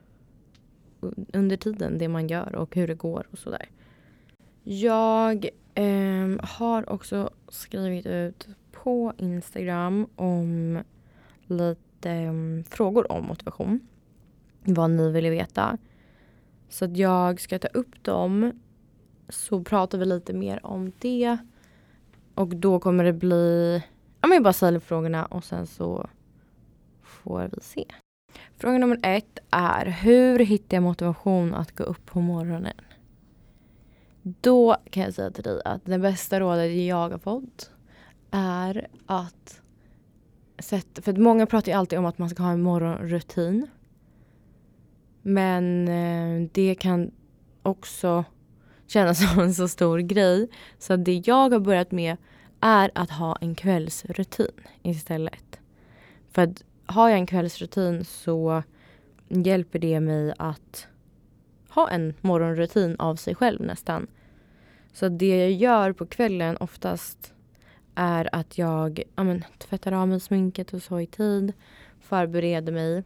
under 1.33 1.57
tiden 1.57 1.99
det 1.99 2.09
man 2.09 2.29
gör 2.29 2.55
och 2.55 2.77
hur 2.77 2.89
det 2.89 2.95
går 2.95 3.27
och 3.31 3.39
sådär. 3.39 3.69
Jag 4.65 5.49
eh, 5.75 6.45
har 6.59 6.91
också 6.91 7.31
skrivit 7.49 8.07
ut 8.07 8.49
på 8.73 9.13
Instagram 9.17 10.07
om 10.17 10.79
lite 11.47 12.27
um, 12.27 12.65
frågor 12.65 13.13
om 13.13 13.25
motivation. 13.25 13.81
Vad 14.65 14.91
ni 14.91 15.11
vill 15.11 15.31
veta. 15.31 15.79
Så 16.69 16.85
att 16.85 16.97
jag 16.97 17.41
ska 17.41 17.59
ta 17.59 17.69
upp 17.69 18.05
dem. 18.05 18.53
Så 19.31 19.65
pratar 19.65 19.99
vi 19.99 20.05
lite 20.05 20.33
mer 20.33 20.67
om 20.67 20.93
det. 20.99 21.39
Och 22.35 22.49
då 22.49 22.81
kommer 22.81 23.05
det 23.05 23.13
bli... 23.13 23.83
Ja 24.21 24.29
men 24.29 24.35
jag 24.35 24.43
bara 24.43 24.53
ställer 24.53 24.81
frågorna 24.81 25.27
och 25.27 25.45
sen 25.45 25.67
så 25.67 26.09
får 27.03 27.51
vi 27.53 27.61
se. 27.61 27.85
Fråga 28.57 28.79
nummer 28.79 29.01
ett 29.03 29.39
är 29.51 29.87
hur 29.87 30.39
hittar 30.39 30.77
jag 30.77 30.83
motivation 30.83 31.55
att 31.55 31.77
gå 31.77 31.85
upp 31.85 32.07
på 32.07 32.21
morgonen? 32.21 32.75
Då 34.23 34.77
kan 34.91 35.03
jag 35.03 35.15
säga 35.15 35.31
till 35.31 35.45
dig 35.45 35.61
att 35.65 35.85
det 35.85 35.99
bästa 35.99 36.41
rådet 36.41 36.87
jag 36.87 37.11
har 37.11 37.19
fått 37.19 37.71
är 38.31 38.89
att 39.07 39.61
sätta, 40.59 41.03
för 41.03 41.13
att 41.13 41.19
många 41.19 41.47
pratar 41.47 41.73
ju 41.73 41.79
alltid 41.79 41.99
om 41.99 42.05
att 42.05 42.19
man 42.19 42.31
ska 42.31 42.43
ha 42.43 42.51
en 42.51 42.63
morgonrutin. 42.63 43.67
Men 45.23 45.89
eh, 45.89 46.49
det 46.53 46.75
kan 46.75 47.11
också 47.63 48.25
kännas 48.91 49.31
som 49.31 49.41
en 49.41 49.55
så 49.55 49.69
stor 49.69 49.99
grej. 49.99 50.49
Så 50.79 50.97
det 50.97 51.23
jag 51.27 51.51
har 51.53 51.61
börjat 51.61 51.91
med 51.93 52.17
är 52.61 52.91
att 52.95 53.11
ha 53.11 53.37
en 53.41 53.55
kvällsrutin 53.55 54.53
istället. 54.83 55.61
För 56.31 56.43
att 56.43 56.65
har 56.87 57.09
jag 57.09 57.19
en 57.19 57.27
kvällsrutin 57.27 58.05
så 58.05 58.63
hjälper 59.29 59.79
det 59.79 60.01
mig 60.01 60.35
att 60.39 60.87
ha 61.69 61.91
en 61.91 62.15
morgonrutin 62.21 62.97
av 62.99 63.17
sig 63.17 63.35
själv 63.35 63.61
nästan. 63.61 64.07
Så 64.93 65.09
det 65.09 65.39
jag 65.39 65.51
gör 65.51 65.93
på 65.93 66.07
kvällen 66.07 66.57
oftast 66.57 67.35
är 67.95 68.35
att 68.35 68.59
jag 68.59 69.03
ja, 69.17 69.25
men, 69.25 69.45
tvättar 69.59 69.93
av 69.93 70.09
mig 70.09 70.21
sminket 70.21 70.75
och 70.75 70.83
så 70.83 71.01
i 71.01 71.07
tid. 71.07 71.53
Förbereder 72.01 72.73
mig. 72.73 73.05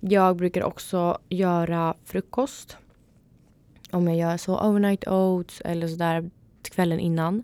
Jag 0.00 0.36
brukar 0.36 0.62
också 0.62 1.18
göra 1.28 1.94
frukost. 2.04 2.78
Om 3.94 4.08
jag 4.08 4.16
gör 4.16 4.36
så 4.36 4.68
overnight 4.68 5.08
oats 5.08 5.62
eller 5.64 5.88
sådär 5.88 6.30
kvällen 6.62 7.00
innan. 7.00 7.42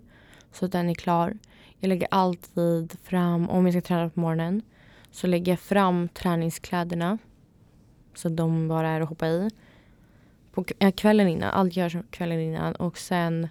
Så 0.51 0.65
att 0.65 0.71
den 0.71 0.89
är 0.89 0.93
klar. 0.93 1.37
Jag 1.79 1.89
lägger 1.89 2.07
alltid 2.11 2.97
fram, 3.03 3.49
om 3.49 3.65
jag 3.65 3.73
ska 3.73 3.81
träna 3.81 4.09
på 4.09 4.19
morgonen, 4.19 4.61
så 5.11 5.27
lägger 5.27 5.51
jag 5.51 5.59
fram 5.59 6.09
träningskläderna. 6.09 7.17
Så 8.13 8.27
att 8.27 8.37
de 8.37 8.67
bara 8.67 8.89
är 8.89 9.01
att 9.01 9.09
hoppa 9.09 9.27
i. 9.27 9.49
På 10.53 10.65
eh, 10.79 10.91
kvällen 10.91 11.27
innan, 11.27 11.51
allt 11.51 11.75
görs 11.75 11.95
kvällen 12.09 12.39
innan 12.39 12.75
och 12.75 12.97
sen 12.97 13.47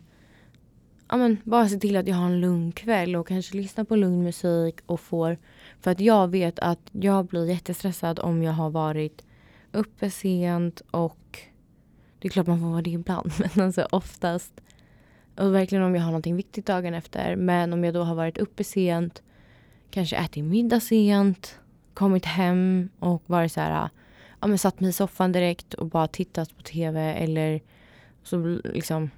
ja, 1.09 1.17
men, 1.17 1.37
bara 1.45 1.69
se 1.69 1.77
till 1.77 1.97
att 1.97 2.07
jag 2.07 2.17
har 2.17 2.27
en 2.27 2.41
lugn 2.41 2.73
kväll 2.73 3.17
och 3.17 3.29
kanske 3.29 3.57
lyssna 3.57 3.85
på 3.85 3.97
lugn 3.97 4.23
musik 4.23 4.81
och 4.87 5.01
får... 5.01 5.39
För 5.81 5.91
att 5.91 6.01
jag 6.01 6.29
vet 6.29 6.59
att 6.59 6.81
jag 6.93 7.27
blir 7.27 7.47
jättestressad 7.47 8.19
om 8.19 8.43
jag 8.43 8.53
har 8.53 8.71
varit 8.71 9.25
uppe 9.73 10.11
sent 10.11 10.83
och 10.91 11.50
det 12.21 12.29
är 12.29 12.31
klart 12.31 12.47
man 12.47 12.61
får 12.61 12.67
vara 12.67 12.83
det 12.83 12.91
ibland 12.91 13.33
men 13.55 13.67
alltså 13.67 13.89
oftast 13.91 14.61
och 15.37 15.55
verkligen 15.55 15.85
om 15.85 15.95
jag 15.95 16.03
har 16.03 16.11
någonting 16.11 16.37
viktigt 16.37 16.67
dagen 16.67 16.95
efter 16.95 17.37
men 17.37 17.73
om 17.73 17.85
jag 17.85 17.95
då 17.95 18.03
har 18.03 18.15
varit 18.15 18.39
uppe 18.39 18.65
sent 18.65 19.23
kanske 19.91 20.17
ätit 20.17 20.45
middag 20.45 20.81
sent 20.81 21.59
kommit 21.95 22.25
hem 22.25 22.89
och 22.99 23.23
varit 23.27 23.53
så 23.53 23.61
här 23.61 23.85
ah, 23.85 23.91
ja 24.41 24.47
men 24.47 24.59
satt 24.59 24.81
mig 24.81 24.91
i 24.91 24.93
soffan 24.93 25.33
direkt 25.33 25.75
och 25.75 25.87
bara 25.87 26.07
tittat 26.09 26.57
på 26.57 26.63
tv 26.63 27.01
eller 27.01 27.61
så 28.23 28.61
liksom 28.65 29.11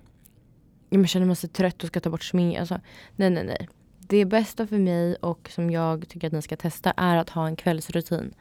jag 1.00 1.08
känner 1.08 1.26
mig 1.26 1.36
så 1.36 1.48
trött 1.48 1.82
och 1.82 1.88
ska 1.88 2.00
ta 2.00 2.10
bort 2.10 2.24
smink. 2.24 2.58
Alltså, 2.58 2.80
nej, 3.16 3.30
nej, 3.30 3.44
nej. 3.44 3.68
Det 3.98 4.24
bästa 4.24 4.66
för 4.66 4.78
mig 4.78 5.14
och 5.14 5.50
som 5.54 5.70
jag 5.70 6.08
tycker 6.08 6.26
att 6.26 6.32
ni 6.32 6.42
ska 6.42 6.56
testa 6.56 6.92
är 6.96 7.16
att 7.16 7.30
ha 7.30 7.46
en 7.46 7.56
kvällsrutin. 7.56 8.34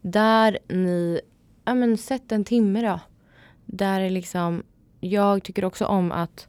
Där 0.00 0.58
ni, 0.68 1.20
ja 1.64 1.74
men 1.74 1.98
sätt 1.98 2.32
en 2.32 2.44
timme 2.44 2.82
då. 2.82 3.00
Där 3.66 4.00
är 4.00 4.10
liksom, 4.10 4.62
jag 5.00 5.42
tycker 5.42 5.64
också 5.64 5.86
om 5.86 6.12
att, 6.12 6.48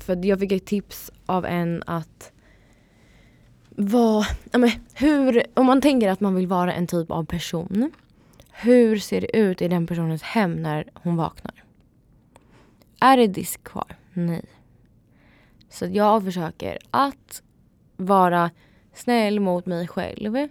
för 0.00 0.26
jag 0.26 0.40
fick 0.40 0.52
ett 0.52 0.66
tips 0.66 1.10
av 1.26 1.46
en 1.46 1.82
att 1.86 2.32
vad, 3.76 4.26
men 4.52 4.70
hur, 4.94 5.42
om 5.54 5.66
man 5.66 5.80
tänker 5.80 6.08
att 6.08 6.20
man 6.20 6.34
vill 6.34 6.46
vara 6.46 6.72
en 6.74 6.86
typ 6.86 7.10
av 7.10 7.24
person. 7.24 7.92
Hur 8.52 8.98
ser 8.98 9.20
det 9.20 9.36
ut 9.36 9.62
i 9.62 9.68
den 9.68 9.86
personens 9.86 10.22
hem 10.22 10.62
när 10.62 10.90
hon 10.94 11.16
vaknar? 11.16 11.64
Är 13.00 13.16
det 13.16 13.26
disk 13.26 13.64
kvar? 13.64 13.96
Nej. 14.12 14.44
Så 15.68 15.86
jag 15.86 16.24
försöker 16.24 16.78
att 16.90 17.42
vara 17.96 18.50
snäll 18.94 19.40
mot 19.40 19.66
mig 19.66 19.88
själv. 19.88 20.48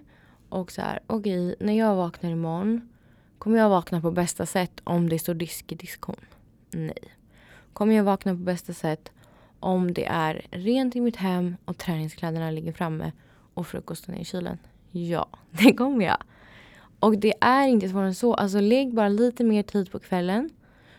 Och 0.49 0.71
så 0.71 0.81
här, 0.81 0.99
okej, 1.07 1.53
okay, 1.53 1.65
när 1.67 1.73
jag 1.73 1.95
vaknar 1.95 2.29
imorgon 2.29 2.88
kommer 3.39 3.57
jag 3.57 3.69
vakna 3.69 4.01
på 4.01 4.11
bästa 4.11 4.45
sätt 4.45 4.81
om 4.83 5.09
det 5.09 5.19
står 5.19 5.33
disk 5.33 5.71
i 5.71 5.75
diskhon? 5.75 6.15
Nej. 6.71 7.03
Kommer 7.73 7.95
jag 7.95 8.03
vakna 8.03 8.31
på 8.31 8.37
bästa 8.37 8.73
sätt 8.73 9.11
om 9.59 9.93
det 9.93 10.05
är 10.05 10.47
rent 10.51 10.95
i 10.95 11.01
mitt 11.01 11.15
hem 11.15 11.55
och 11.65 11.77
träningskläderna 11.77 12.51
ligger 12.51 12.73
framme 12.73 13.11
och 13.53 13.67
frukosten 13.67 14.15
är 14.15 14.19
i 14.19 14.25
kylen? 14.25 14.57
Ja, 14.91 15.27
det 15.51 15.73
kommer 15.73 16.05
jag. 16.05 16.17
Och 16.99 17.17
det 17.17 17.33
är 17.41 17.67
inte 17.67 17.89
svårare 17.89 18.07
än 18.07 18.15
så. 18.15 18.33
Alltså 18.33 18.59
lägg 18.59 18.93
bara 18.93 19.09
lite 19.09 19.43
mer 19.43 19.63
tid 19.63 19.91
på 19.91 19.99
kvällen 19.99 20.49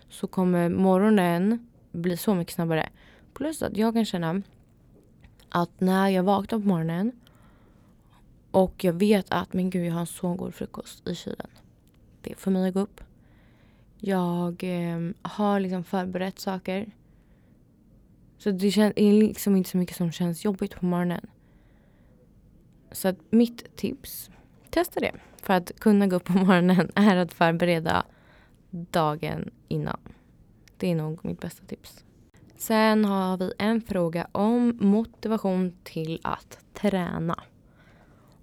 så 0.09 0.26
kommer 0.26 0.68
morgonen 0.68 1.68
bli 1.92 2.16
så 2.16 2.35
mycket 2.35 2.55
snabbare. 2.55 2.88
Plus 3.35 3.62
att 3.62 3.76
jag 3.76 3.94
kan 3.94 4.05
känna 4.05 4.42
att 5.48 5.81
när 5.81 6.09
jag 6.09 6.22
vaknar 6.22 6.59
på 6.59 6.66
morgonen 6.66 7.12
och 8.50 8.85
jag 8.85 8.92
vet 8.92 9.26
att 9.29 9.53
men 9.53 9.70
gud 9.70 9.87
jag 9.87 9.92
har 9.92 10.00
en 10.00 10.07
så 10.07 10.35
god 10.35 10.55
frukost 10.55 11.09
i 11.09 11.14
kylen. 11.14 11.46
Det 12.20 12.38
får 12.38 12.50
mig 12.50 12.68
att 12.68 12.74
gå 12.74 12.80
upp. 12.80 13.00
Jag 13.98 14.64
eh, 14.64 15.11
har 15.22 15.61
liksom 15.61 15.85
förberett 15.85 16.38
saker. 16.38 16.90
Så 18.38 18.50
det 18.50 18.76
är 18.76 19.12
liksom 19.12 19.56
inte 19.56 19.70
så 19.70 19.76
mycket 19.76 19.96
som 19.96 20.12
känns 20.12 20.44
jobbigt 20.44 20.74
på 20.74 20.87
morgonen. 20.87 21.26
Så 22.92 23.09
att 23.09 23.16
mitt 23.30 23.76
tips, 23.76 24.30
testa 24.70 25.00
det. 25.00 25.12
För 25.42 25.54
att 25.54 25.72
kunna 25.80 26.06
gå 26.06 26.16
upp 26.16 26.24
på 26.24 26.33
morgonen 26.33 26.90
är 26.94 27.16
att 27.16 27.33
förbereda 27.33 28.06
dagen 28.70 29.50
innan. 29.68 30.00
Det 30.76 30.90
är 30.90 30.94
nog 30.94 31.24
mitt 31.24 31.40
bästa 31.40 31.66
tips. 31.66 32.04
Sen 32.56 33.04
har 33.04 33.37
vi 33.37 33.52
en 33.59 33.80
fråga 33.80 34.28
om 34.33 34.78
motivation 34.80 35.76
till 35.85 36.20
att 36.22 36.59
träna. 36.74 37.42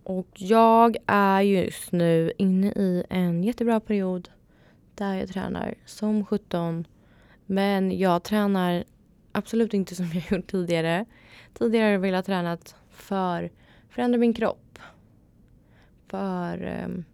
Och 0.08 0.28
jag 0.34 0.98
är 1.06 1.41
just 1.41 1.91
nu 1.91 2.32
inne 2.38 2.67
i 2.67 3.04
en 3.10 3.43
jättebra 3.43 3.80
period 3.80 4.30
där 4.96 5.13
jag 5.13 5.30
tränar 5.30 5.76
som 5.86 6.26
17. 6.26 6.88
Men 7.46 8.00
jag 8.00 8.24
tränar 8.24 8.84
absolut 9.32 9.74
inte 9.74 9.96
som 9.96 10.06
jag 10.13 10.24
gjort 10.32 10.48
tidigare. 10.48 11.06
Tidigare 11.54 11.84
har 11.86 11.91
jag 11.91 12.00
velat 12.00 12.26
träna 12.26 12.58
för 12.89 13.43
att 13.43 13.52
förändra 13.89 14.17
min 14.17 14.34
kropp. 14.34 14.80
För 16.08 16.84
um, 16.86 17.06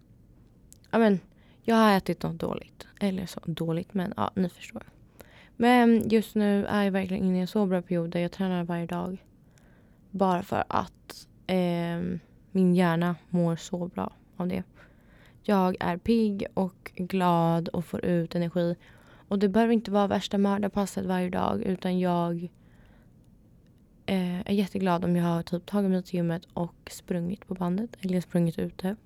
ja, 0.90 0.98
men, 0.98 1.20
jag 1.62 1.76
har 1.76 1.96
ätit 1.96 2.22
något 2.22 2.40
dåligt. 2.40 2.86
Eller 3.00 3.26
så 3.26 3.40
dåligt, 3.46 3.94
men 3.94 4.14
ja, 4.16 4.30
ni 4.34 4.48
förstår. 4.48 4.82
Men 5.56 6.08
just 6.08 6.34
nu 6.34 6.66
är 6.66 6.82
jag 6.82 6.92
verkligen 6.92 7.24
inne 7.24 7.38
i 7.38 7.40
en 7.40 7.46
så 7.46 7.66
bra 7.66 7.82
period 7.82 8.10
där 8.10 8.20
jag 8.20 8.32
tränar 8.32 8.64
varje 8.64 8.86
dag. 8.86 9.24
Bara 10.10 10.42
för 10.42 10.64
att 10.68 11.26
eh, 11.46 12.18
min 12.54 12.74
hjärna 12.74 13.16
mår 13.28 13.56
så 13.56 13.88
bra 13.88 14.12
av 14.36 14.48
det. 14.48 14.62
jag 15.42 15.76
är 15.80 15.96
pigg 15.96 16.46
och 16.54 16.92
glad 16.96 17.68
och 17.68 17.84
får 17.84 18.04
ut 18.04 18.34
energi. 18.34 18.76
Och 19.28 19.38
det 19.38 19.48
behöver 19.48 19.72
inte 19.72 19.90
vara 19.90 20.06
värsta 20.06 20.38
mördarpasset 20.38 21.06
varje 21.06 21.30
dag 21.30 21.62
utan 21.62 21.98
jag 21.98 22.48
eh, 24.06 24.40
är 24.40 24.52
jätteglad 24.52 25.04
om 25.04 25.16
jag 25.16 25.24
har 25.24 25.42
typ 25.42 25.66
tagit 25.66 25.90
mig 25.90 26.02
till 26.02 26.14
gymmet 26.14 26.42
och 26.54 26.90
sprungit 26.90 27.46
på 27.46 27.54
bandet 27.54 27.96
eller 28.00 28.20
sprungit 28.20 28.58
ute. 28.58 28.96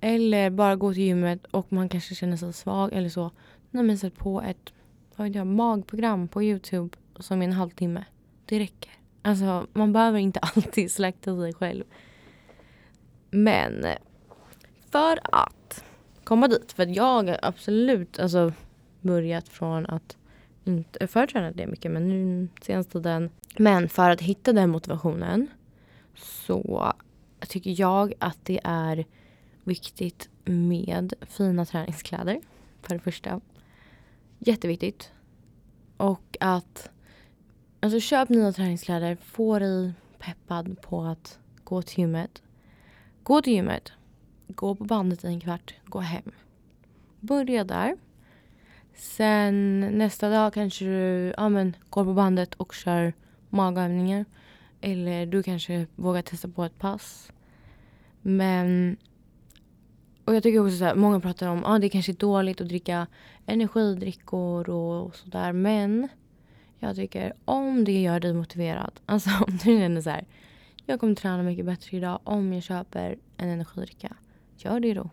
Eller 0.00 0.50
bara 0.50 0.76
gå 0.76 0.94
till 0.94 1.02
gymmet 1.02 1.46
och 1.46 1.72
man 1.72 1.88
kanske 1.88 2.14
känner 2.14 2.36
sig 2.36 2.52
svag 2.52 2.92
eller 2.92 3.08
så. 3.08 3.30
Nej 3.70 3.84
men 3.84 3.98
sätt 3.98 4.16
på 4.16 4.42
ett 4.42 4.72
vad 5.16 5.26
vet 5.26 5.36
jag, 5.36 5.46
magprogram 5.46 6.28
på 6.28 6.42
Youtube 6.42 6.98
som 7.18 7.42
är 7.42 7.46
en 7.46 7.52
halvtimme. 7.52 8.04
Det 8.44 8.58
räcker. 8.58 8.99
Alltså 9.22 9.66
man 9.72 9.92
behöver 9.92 10.18
inte 10.18 10.40
alltid 10.42 10.90
slakta 10.90 11.36
sig 11.36 11.54
själv. 11.54 11.84
Men 13.30 13.86
för 14.90 15.18
att 15.22 15.84
komma 16.24 16.48
dit, 16.48 16.72
för 16.72 16.82
att 16.82 16.96
jag 16.96 17.04
har 17.04 17.38
absolut 17.42 18.18
alltså, 18.18 18.52
börjat 19.00 19.48
från 19.48 19.86
att 19.86 20.16
inte 20.64 21.06
förträna 21.06 21.50
det 21.50 21.66
mycket 21.66 21.90
men 21.90 22.08
nu 22.08 22.48
senaste 22.62 22.92
tiden. 22.92 23.30
Men 23.56 23.88
för 23.88 24.10
att 24.10 24.20
hitta 24.20 24.52
den 24.52 24.70
motivationen 24.70 25.46
så 26.14 26.92
tycker 27.48 27.80
jag 27.80 28.14
att 28.18 28.38
det 28.42 28.60
är 28.64 29.04
viktigt 29.64 30.28
med 30.44 31.14
fina 31.20 31.64
träningskläder. 31.64 32.40
För 32.82 32.94
det 32.94 33.00
första. 33.00 33.40
Jätteviktigt. 34.38 35.12
Och 35.96 36.36
att 36.40 36.90
alltså 37.80 38.00
köp 38.00 38.28
nya 38.28 38.52
träningskläder. 38.52 39.16
Få 39.16 39.58
dig 39.58 39.92
peppad 40.18 40.82
på 40.82 41.02
att 41.02 41.38
gå 41.64 41.82
till 41.82 41.98
gymmet. 41.98 42.42
Gå 43.22 43.42
till 43.42 43.52
gymmet. 43.52 43.92
Gå 44.48 44.74
på 44.74 44.84
bandet 44.84 45.24
i 45.24 45.26
en 45.26 45.40
kvart. 45.40 45.74
Gå 45.84 45.98
hem. 45.98 46.30
Börja 47.20 47.64
där. 47.64 47.96
Sen 48.94 49.80
nästa 49.80 50.28
dag 50.28 50.54
kanske 50.54 50.84
du 50.84 51.34
ja, 51.36 51.48
men, 51.48 51.76
går 51.90 52.04
på 52.04 52.14
bandet 52.14 52.54
och 52.54 52.74
kör 52.74 53.12
magövningar. 53.48 54.24
Eller 54.80 55.26
du 55.26 55.42
kanske 55.42 55.86
vågar 55.96 56.22
testa 56.22 56.48
på 56.48 56.64
ett 56.64 56.78
pass. 56.78 57.32
Men 58.22 58.96
och 60.24 60.34
jag 60.36 60.42
tycker 60.42 60.66
också 60.66 60.84
att 60.84 60.98
många 60.98 61.20
pratar 61.20 61.48
om 61.48 61.64
att 61.64 61.70
ah, 61.70 61.78
det 61.78 61.88
kanske 61.88 62.12
är 62.12 62.16
dåligt 62.16 62.60
att 62.60 62.68
dricka 62.68 63.06
energidrickor 63.46 64.70
och 64.70 65.16
sådär. 65.16 65.52
Men 65.52 66.08
jag 66.80 66.96
tycker 66.96 67.32
om 67.44 67.84
det 67.84 68.02
gör 68.02 68.20
dig 68.20 68.34
motiverad. 68.34 69.00
Alltså 69.06 69.30
om 69.30 69.52
du 69.52 69.64
känner 69.64 70.00
så 70.00 70.10
här. 70.10 70.24
Jag 70.86 71.00
kommer 71.00 71.14
träna 71.14 71.42
mycket 71.42 71.66
bättre 71.66 71.96
idag 71.96 72.20
om 72.24 72.52
jag 72.52 72.62
köper 72.62 73.18
en 73.36 73.48
energidricka. 73.48 74.16
Gör 74.56 74.80
det 74.80 74.94
då. 74.94 75.10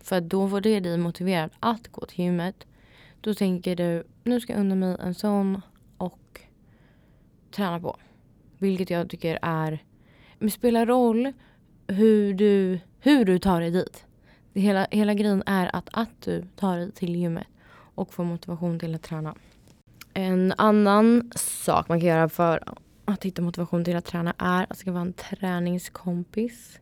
För 0.00 0.20
då 0.20 0.48
får 0.48 0.60
det 0.60 0.80
dig 0.80 0.98
motiverad 0.98 1.50
att 1.60 1.88
gå 1.88 2.06
till 2.06 2.24
gymmet. 2.24 2.66
Då 3.20 3.34
tänker 3.34 3.76
du, 3.76 4.04
nu 4.24 4.40
ska 4.40 4.52
jag 4.52 4.60
unna 4.60 4.74
mig 4.74 4.96
en 5.00 5.14
sån 5.14 5.60
och 5.98 6.40
träna 7.50 7.80
på. 7.80 7.96
Vilket 8.58 8.90
jag 8.90 9.10
tycker 9.10 9.38
är, 9.42 9.84
det 10.38 10.50
spelar 10.50 10.86
roll 10.86 11.32
hur 11.86 12.34
du, 12.34 12.80
hur 13.00 13.24
du 13.24 13.38
tar 13.38 13.60
dig 13.60 13.70
dit. 13.70 14.06
Det 14.52 14.60
hela, 14.60 14.86
hela 14.90 15.14
grejen 15.14 15.42
är 15.46 15.76
att, 15.76 15.88
att 15.92 16.22
du 16.24 16.44
tar 16.56 16.76
dig 16.76 16.92
till 16.92 17.16
gymmet 17.16 17.46
och 17.94 18.12
får 18.12 18.24
motivation 18.24 18.78
till 18.78 18.94
att 18.94 19.02
träna. 19.02 19.34
En 20.18 20.54
annan 20.58 21.30
sak 21.34 21.88
man 21.88 22.00
kan 22.00 22.08
göra 22.08 22.28
för 22.28 22.62
att 23.04 23.24
hitta 23.24 23.42
motivation 23.42 23.84
till 23.84 23.96
att 23.96 24.04
träna 24.04 24.34
är 24.38 24.66
att 24.70 24.78
ska 24.78 24.92
vara 24.92 25.02
en 25.02 25.12
träningskompis. 25.12 26.80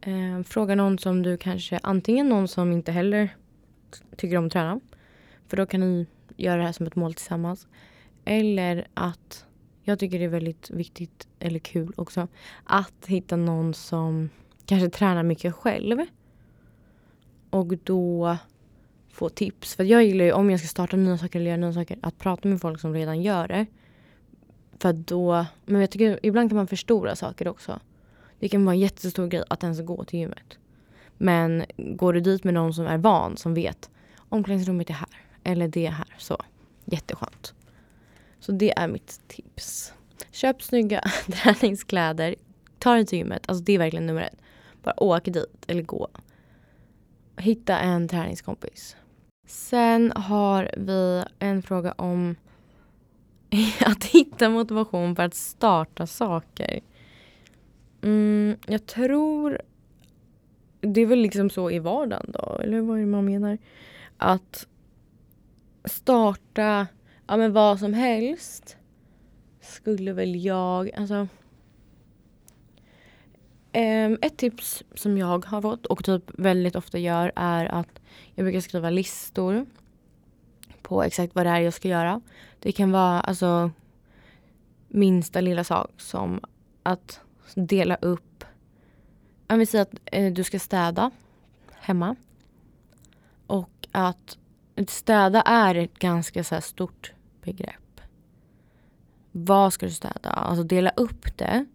Eh, 0.00 0.42
fråga 0.44 0.74
någon 0.74 0.98
som 0.98 1.22
du 1.22 1.36
kanske, 1.36 1.80
antingen 1.82 2.28
någon 2.28 2.48
som 2.48 2.72
inte 2.72 2.92
heller 2.92 3.36
tycker 4.16 4.36
om 4.36 4.46
att 4.46 4.52
träna. 4.52 4.80
För 5.48 5.56
då 5.56 5.66
kan 5.66 5.80
ni 5.80 6.06
göra 6.36 6.56
det 6.56 6.64
här 6.64 6.72
som 6.72 6.86
ett 6.86 6.96
mål 6.96 7.14
tillsammans. 7.14 7.66
Eller 8.24 8.88
att, 8.94 9.46
jag 9.82 9.98
tycker 9.98 10.18
det 10.18 10.24
är 10.24 10.28
väldigt 10.28 10.70
viktigt, 10.70 11.28
eller 11.38 11.58
kul 11.58 11.92
också, 11.96 12.28
att 12.64 13.06
hitta 13.06 13.36
någon 13.36 13.74
som 13.74 14.30
kanske 14.66 14.90
tränar 14.90 15.22
mycket 15.22 15.54
själv. 15.54 15.98
Och 17.50 17.78
då 17.78 18.36
få 19.14 19.28
tips. 19.28 19.74
För 19.74 19.84
jag 19.84 20.04
gillar 20.04 20.24
ju 20.24 20.32
om 20.32 20.50
jag 20.50 20.60
ska 20.60 20.68
starta 20.68 20.96
nya 20.96 21.18
saker 21.18 21.40
eller 21.40 21.50
göra 21.50 21.60
nya 21.60 21.72
saker 21.72 21.98
att 22.02 22.18
prata 22.18 22.48
med 22.48 22.60
folk 22.60 22.80
som 22.80 22.94
redan 22.94 23.22
gör 23.22 23.48
det. 23.48 23.66
För 24.78 24.92
då, 24.92 25.46
men 25.64 25.80
jag 25.80 25.90
tycker 25.90 26.20
ibland 26.22 26.50
kan 26.50 26.56
man 26.56 26.66
förstora 26.66 27.16
saker 27.16 27.48
också. 27.48 27.80
Det 28.38 28.48
kan 28.48 28.64
vara 28.64 28.74
en 28.74 28.80
jättestor 28.80 29.26
grej 29.26 29.42
att 29.48 29.62
ens 29.62 29.80
gå 29.80 30.04
till 30.04 30.18
gymmet. 30.18 30.58
Men 31.18 31.64
går 31.76 32.12
du 32.12 32.20
dit 32.20 32.44
med 32.44 32.54
någon 32.54 32.74
som 32.74 32.86
är 32.86 32.98
van, 32.98 33.36
som 33.36 33.54
vet 33.54 33.90
omklädningsrummet 34.28 34.90
är 34.90 34.94
här 34.94 35.08
eller 35.44 35.68
det 35.68 35.86
är 35.86 35.90
här, 35.90 36.14
så 36.18 36.42
jätteskönt. 36.84 37.54
Så 38.40 38.52
det 38.52 38.78
är 38.78 38.88
mitt 38.88 39.20
tips. 39.28 39.92
Köp 40.30 40.62
snygga 40.62 41.00
träningskläder. 41.26 42.34
Ta 42.78 42.94
dig 42.94 43.06
till 43.06 43.18
gymmet. 43.18 43.42
Alltså 43.46 43.64
det 43.64 43.72
är 43.72 43.78
verkligen 43.78 44.06
nummer 44.06 44.22
ett. 44.22 44.36
Bara 44.82 45.02
åk 45.02 45.24
dit 45.24 45.64
eller 45.66 45.82
gå. 45.82 46.08
Hitta 47.36 47.78
en 47.78 48.08
träningskompis. 48.08 48.96
Sen 49.46 50.12
har 50.16 50.70
vi 50.76 51.24
en 51.38 51.62
fråga 51.62 51.92
om 51.92 52.36
att 53.86 54.04
hitta 54.04 54.48
motivation 54.48 55.16
för 55.16 55.22
att 55.22 55.34
starta 55.34 56.06
saker. 56.06 56.80
Mm, 58.02 58.56
jag 58.66 58.86
tror... 58.86 59.60
Det 60.80 61.00
är 61.00 61.06
väl 61.06 61.18
liksom 61.18 61.50
så 61.50 61.70
i 61.70 61.78
vardagen 61.78 62.30
då, 62.32 62.58
eller 62.62 62.80
vad 62.80 62.96
är 62.96 63.00
det 63.00 63.06
man 63.06 63.24
menar? 63.24 63.58
Att 64.16 64.66
starta 65.84 66.86
ja, 67.26 67.36
men 67.36 67.52
vad 67.52 67.78
som 67.78 67.94
helst 67.94 68.76
skulle 69.60 70.12
väl 70.12 70.44
jag... 70.44 70.90
Alltså, 70.96 71.28
Ehm, 73.76 74.18
ett 74.22 74.36
tips 74.36 74.82
som 74.94 75.18
jag 75.18 75.44
har 75.44 75.62
fått 75.62 75.86
och 75.86 76.04
typ 76.04 76.22
väldigt 76.38 76.76
ofta 76.76 76.98
gör 76.98 77.32
är 77.36 77.64
att 77.66 78.00
jag 78.34 78.44
brukar 78.44 78.60
skriva 78.60 78.90
listor 78.90 79.66
på 80.82 81.02
exakt 81.02 81.34
vad 81.34 81.46
det 81.46 81.50
är 81.50 81.60
jag 81.60 81.74
ska 81.74 81.88
göra. 81.88 82.20
Det 82.58 82.72
kan 82.72 82.92
vara 82.92 83.20
alltså 83.20 83.70
minsta 84.88 85.40
lilla 85.40 85.64
sak 85.64 85.90
som 85.96 86.40
att 86.82 87.20
dela 87.54 87.96
upp. 87.96 88.44
Om 89.48 89.58
vi 89.58 89.66
säger 89.66 89.82
att 89.82 89.94
eh, 90.04 90.32
du 90.32 90.44
ska 90.44 90.58
städa 90.58 91.10
hemma. 91.72 92.16
Och 93.46 93.88
att 93.92 94.38
städa 94.88 95.42
är 95.42 95.74
ett 95.74 95.98
ganska 95.98 96.44
så 96.44 96.60
stort 96.60 97.12
begrepp. 97.42 98.00
Vad 99.32 99.72
ska 99.72 99.86
du 99.86 99.92
städa? 99.92 100.30
Alltså 100.30 100.62
dela 100.62 100.90
upp 100.90 101.38
det 101.38 101.66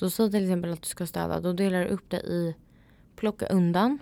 så 0.00 0.10
säg 0.10 0.30
till 0.30 0.42
exempel 0.42 0.72
att 0.72 0.82
du 0.82 0.88
ska 0.88 1.06
städa. 1.06 1.40
Då 1.40 1.52
delar 1.52 1.80
du 1.80 1.86
upp 1.86 2.10
det 2.10 2.20
i 2.20 2.54
plocka 3.16 3.46
undan 3.46 3.98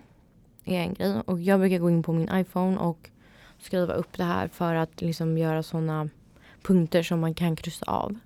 är 0.64 0.80
en 0.80 0.94
grej. 0.94 1.22
Och 1.26 1.40
jag 1.40 1.60
brukar 1.60 1.78
gå 1.78 1.90
in 1.90 2.02
på 2.02 2.12
min 2.12 2.28
iPhone 2.32 2.78
och 2.78 3.10
skriva 3.58 3.94
upp 3.94 4.16
det 4.16 4.24
här 4.24 4.48
för 4.48 4.74
att 4.74 5.00
liksom 5.00 5.38
göra 5.38 5.62
såna 5.62 6.08
punkter 6.62 7.02
som 7.02 7.20
man 7.20 7.34
kan 7.34 7.56
kryssa 7.56 7.86
av. 7.86 8.18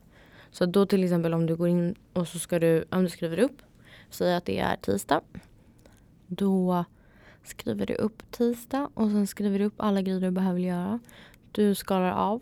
Så 0.51 0.67
då 0.67 0.87
till 0.87 1.05
exempel 1.05 1.35
om 1.35 1.47
du 1.47 1.57
går 1.57 1.69
in 1.69 1.95
och 2.13 2.29
så 2.29 2.39
ska 2.39 2.59
du, 2.59 2.85
om 2.91 3.03
du 3.03 3.09
skriver 3.09 3.39
upp, 3.39 3.63
säg 4.11 4.35
att 4.35 4.45
det 4.45 4.59
är 4.59 4.77
tisdag. 4.77 5.21
Då 6.27 6.85
skriver 7.45 7.87
du 7.87 7.95
upp 7.95 8.31
tisdag 8.31 8.91
och 8.95 9.11
sen 9.11 9.27
skriver 9.27 9.59
du 9.59 9.65
upp 9.65 9.75
alla 9.77 10.03
grejer 10.03 10.21
du 10.21 10.31
behöver 10.31 10.61
göra. 10.61 11.01
Du 11.53 11.75
skalar 11.75 12.13
av. 12.13 12.41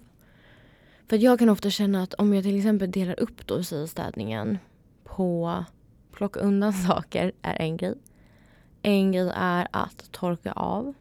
För 1.08 1.16
jag 1.16 1.38
kan 1.38 1.48
ofta 1.48 1.70
känna 1.70 2.02
att 2.02 2.14
om 2.14 2.34
jag 2.34 2.44
till 2.44 2.56
exempel 2.56 2.90
delar 2.90 3.20
upp 3.20 3.46
då 3.46 3.62
säger 3.62 3.86
städningen 3.86 4.58
på 5.16 5.64
plocka 6.12 6.40
undan 6.40 6.72
saker 6.88 7.32
är 7.42 7.62
en 7.62 7.76
grej. 7.76 7.94
En 8.82 9.12
grej 9.12 9.32
är 9.34 9.68
att 9.70 10.12
torka 10.12 10.52
av. 10.52 10.94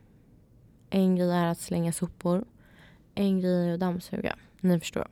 En 0.89 1.15
grej 1.15 1.31
är 1.31 1.45
att 1.45 1.59
slänga 1.59 1.91
sopor. 1.91 2.45
En 3.15 3.41
grej 3.41 3.69
är 3.69 3.73
att 3.73 3.79
dammsuga. 3.79 4.35
Ni 4.61 4.79
förstår. 4.79 5.07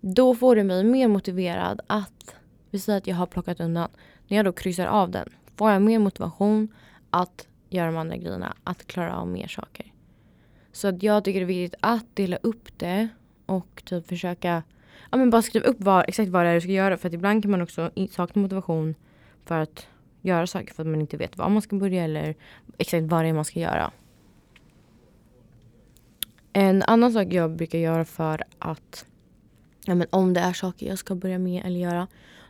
Då 0.00 0.34
får 0.34 0.56
det 0.56 0.64
mig 0.64 0.84
mer 0.84 1.08
motiverad 1.08 1.80
att, 1.86 2.34
vi 2.70 2.78
säger 2.78 2.98
att 2.98 3.06
jag 3.06 3.16
har 3.16 3.26
plockat 3.26 3.60
undan. 3.60 3.88
När 4.28 4.36
jag 4.36 4.44
då 4.44 4.52
kryssar 4.52 4.86
av 4.86 5.10
den 5.10 5.28
får 5.56 5.70
jag 5.70 5.82
mer 5.82 5.98
motivation 5.98 6.68
att 7.10 7.46
göra 7.68 7.86
de 7.86 7.96
andra 7.96 8.16
grejerna. 8.16 8.56
Att 8.64 8.86
klara 8.86 9.16
av 9.16 9.28
mer 9.28 9.46
saker. 9.46 9.92
Så 10.72 10.88
att 10.88 11.02
jag 11.02 11.24
tycker 11.24 11.40
det 11.40 11.44
är 11.44 11.46
viktigt 11.46 11.80
att 11.82 12.16
dela 12.16 12.36
upp 12.36 12.78
det 12.78 13.08
och 13.46 13.82
typ 13.84 14.06
försöka 14.06 14.62
ja, 15.10 15.18
men 15.18 15.30
bara 15.30 15.42
skriv 15.42 15.62
upp 15.62 15.76
vad, 15.80 16.04
exakt 16.08 16.30
vad 16.30 16.44
det 16.44 16.50
är 16.50 16.54
du 16.54 16.60
ska 16.60 16.70
göra. 16.70 16.96
För 16.96 17.08
att 17.08 17.14
ibland 17.14 17.42
kan 17.42 17.50
man 17.50 17.62
också 17.62 17.90
sakna 18.10 18.42
motivation 18.42 18.94
för 19.44 19.58
att 19.58 19.86
göra 20.22 20.46
saker 20.46 20.74
för 20.74 20.82
att 20.82 20.86
man 20.86 21.00
inte 21.00 21.16
vet 21.16 21.38
var 21.38 21.48
man 21.48 21.62
ska 21.62 21.76
börja 21.76 22.04
eller 22.04 22.34
exakt 22.78 23.06
vad 23.06 23.24
det 23.24 23.28
är 23.28 23.32
man 23.32 23.44
ska 23.44 23.60
göra. 23.60 23.90
En 26.52 26.82
annan 26.82 27.12
sak 27.12 27.26
jag 27.32 27.56
brukar 27.56 27.78
göra 27.78 28.04
för 28.04 28.44
att 28.58 29.06
ja, 29.84 29.94
men 29.94 30.06
om 30.10 30.34
det 30.34 30.40
är 30.40 30.52
saker 30.52 30.86
jag 30.86 30.98
ska 30.98 31.14
börja 31.14 31.38
med 31.38 31.66
eller 31.66 31.80
göra. 31.80 32.06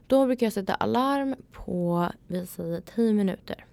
Då 0.07 0.27
brukar 0.27 0.47
jag 0.47 0.53
sätta 0.53 0.75
alarm 0.75 1.37
på, 1.53 2.09
vi 2.27 2.47
säger 2.47 2.81
10 2.81 3.13
minuter. 3.13 3.65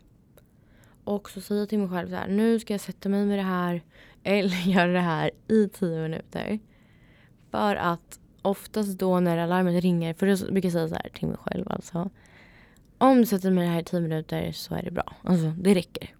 Och 1.04 1.30
så 1.30 1.42
säger 1.42 1.62
jag 1.62 1.70
till 1.70 1.80
mig 1.80 1.90
själv 1.90 2.10
så 2.10 2.16
här, 2.16 2.28
nu 2.28 2.60
ska 2.60 2.74
jag 2.74 2.82
sätta 2.82 3.10
mig 3.10 3.26
med 3.26 3.40
det 3.40 3.44
här 3.44 3.82
eller 4.24 4.56
göra 4.68 4.92
det 4.92 5.00
här 5.00 5.32
i 5.48 5.70
tio 5.70 6.02
minuter. 6.02 6.60
För 7.52 7.76
att 7.76 8.20
oftast 8.46 9.00
då 9.00 9.20
när 9.20 9.38
alarmet 9.38 9.84
ringer, 9.84 10.14
för 10.14 10.28
jag 10.28 10.40
brukar 10.40 10.70
säga 10.70 10.88
så 10.88 10.96
här 10.96 11.10
till 11.14 11.28
mig 11.28 11.38
själv 11.38 11.66
alltså. 11.70 12.10
Om 12.98 13.18
du 13.18 13.26
sätter 13.26 13.52
mig 13.52 13.68
det 13.68 13.74
här 13.74 13.82
i 13.82 13.84
tio 13.84 14.00
minuter 14.00 14.52
så 14.52 14.76
är 14.76 14.84
det 14.84 14.92
bra. 14.92 15.16
Alltså 15.24 15.54
det 15.58 15.74
räcker. 15.74 16.16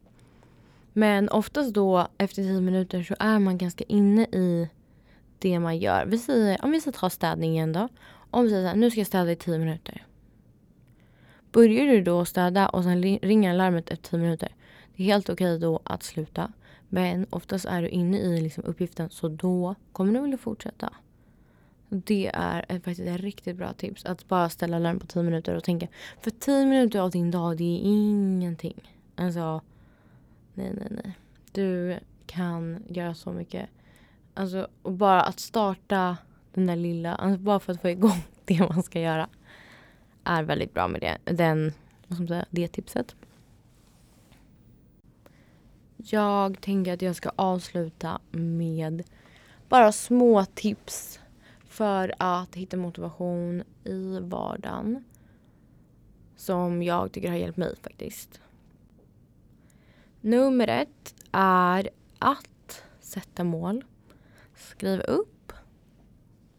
Men 0.94 1.30
oftast 1.30 1.74
då 1.74 2.08
efter 2.18 2.44
tio 2.44 2.62
minuter 2.62 3.04
så 3.04 3.16
är 3.20 3.40
man 3.40 3.58
ganska 3.58 3.84
inne 3.84 4.24
i 4.24 4.70
det 5.40 5.60
man 5.60 5.78
gör. 5.78 6.06
Vi 6.06 6.18
säger, 6.18 6.66
om 6.66 6.72
vi 6.72 6.82
ska 6.82 6.92
ta 6.92 7.10
städningen 7.10 7.74
då. 7.74 7.90
Om 8.32 8.44
vi 8.44 8.50
säger 8.50 8.64
så 8.64 8.68
här, 8.68 8.76
nu 8.76 8.92
ska 8.92 9.00
jag 9.00 9.08
städa 9.08 9.32
i 9.32 9.36
tio 9.36 9.58
minuter. 9.58 10.06
Börjar 11.52 11.86
du 11.86 12.02
då 12.02 12.26
städa 12.26 12.70
och 12.70 12.84
sen 12.84 13.02
ringer 13.02 13.54
larmet 13.54 13.90
efter 13.90 14.10
tio 14.10 14.20
minuter. 14.20 14.50
Det 14.96 15.04
är 15.04 15.08
helt 15.08 15.30
okej 15.30 15.60
då 15.60 15.80
att 15.84 16.04
sluta. 16.04 16.52
Men 16.90 17.28
oftast 17.30 17.66
är 17.66 17.82
du 17.82 17.90
inne 17.90 18.18
i 18.18 18.42
liksom 18.42 18.64
uppgiften 18.64 19.10
så 19.10 19.28
då 19.28 19.76
kommer 19.92 20.14
du 20.14 20.20
vilja 20.20 20.38
fortsätta. 20.38 20.94
Det 21.90 22.32
är 22.34 22.66
ett, 22.70 22.84
faktiskt 22.84 23.10
ett 23.10 23.22
riktigt 23.22 23.56
bra 23.56 23.74
tips. 23.74 24.06
Att 24.06 24.28
bara 24.28 24.50
ställa 24.50 24.80
larm 24.80 25.00
på 25.00 25.08
10 25.08 25.24
minuter 25.24 25.56
och 25.56 25.64
tänka. 25.64 25.88
För 26.22 26.32
10 26.32 26.66
minuter 26.66 27.00
av 27.00 27.12
din 27.12 27.32
dag, 27.32 27.58
det 27.58 27.64
är 27.64 27.80
ingenting. 27.84 28.92
Alltså, 29.16 29.62
nej, 30.54 30.74
nej, 30.74 30.88
nej. 30.90 31.18
Du 31.52 32.00
kan 32.26 32.84
göra 32.90 33.14
så 33.14 33.32
mycket. 33.32 33.70
Alltså, 34.34 34.68
och 34.82 34.92
bara 34.92 35.22
att 35.22 35.40
starta 35.40 36.18
den 36.54 36.66
där 36.66 36.76
lilla, 36.76 37.16
alltså 37.16 37.40
bara 37.40 37.60
för 37.60 37.74
att 37.74 37.82
få 37.82 37.90
igång 37.90 38.24
det 38.46 38.60
man 38.60 38.84
ska 38.84 39.00
göra. 39.00 39.30
Är 40.24 40.44
väldigt 40.44 40.74
bra 40.74 40.88
med 40.88 41.02
det, 41.02 41.34
den, 41.34 41.74
vad 42.08 42.18
ska 42.18 42.22
man 42.22 42.28
säga, 42.28 42.46
det 42.50 42.68
tipset. 42.68 43.16
Jag 45.98 46.62
tänker 46.62 46.94
att 46.94 47.02
jag 47.02 47.16
ska 47.16 47.32
avsluta 47.36 48.20
med 48.32 49.04
bara 49.70 49.92
små 49.92 50.46
tips 50.46 51.20
för 51.76 52.14
att 52.18 52.56
hitta 52.56 52.78
motivation 52.78 53.64
i 53.84 54.20
vardagen. 54.20 55.04
Som 56.36 56.84
jag 56.84 57.12
tycker 57.12 57.30
har 57.30 57.38
hjälpt 57.38 57.58
mig 57.58 57.76
faktiskt. 57.82 58.42
Nummer 60.22 60.68
ett 60.68 61.16
är 61.32 61.90
att 62.20 62.84
sätta 63.00 63.44
mål. 63.44 63.84
Skriva 64.56 65.04
upp. 65.04 65.54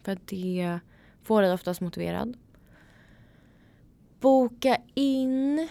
För 0.02 0.12
att 0.12 0.26
det 0.26 0.80
får 1.22 1.42
dig 1.42 1.52
oftast 1.52 1.80
motiverad. 1.80 2.36
Boka 4.20 4.76
in 4.94 5.68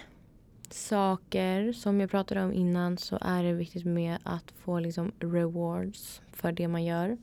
saker. 0.69 1.73
Som 1.73 2.01
jag 2.01 2.10
pratade 2.10 2.43
om 2.43 2.53
innan 2.53 2.97
så 2.97 3.17
är 3.21 3.43
det 3.43 3.53
viktigt 3.53 3.86
med 3.86 4.17
att 4.23 4.51
få 4.51 4.79
liksom 4.79 5.12
rewards 5.19 6.21
för 6.31 6.51
det 6.51 6.67
man 6.67 6.84
gör. 6.84 7.17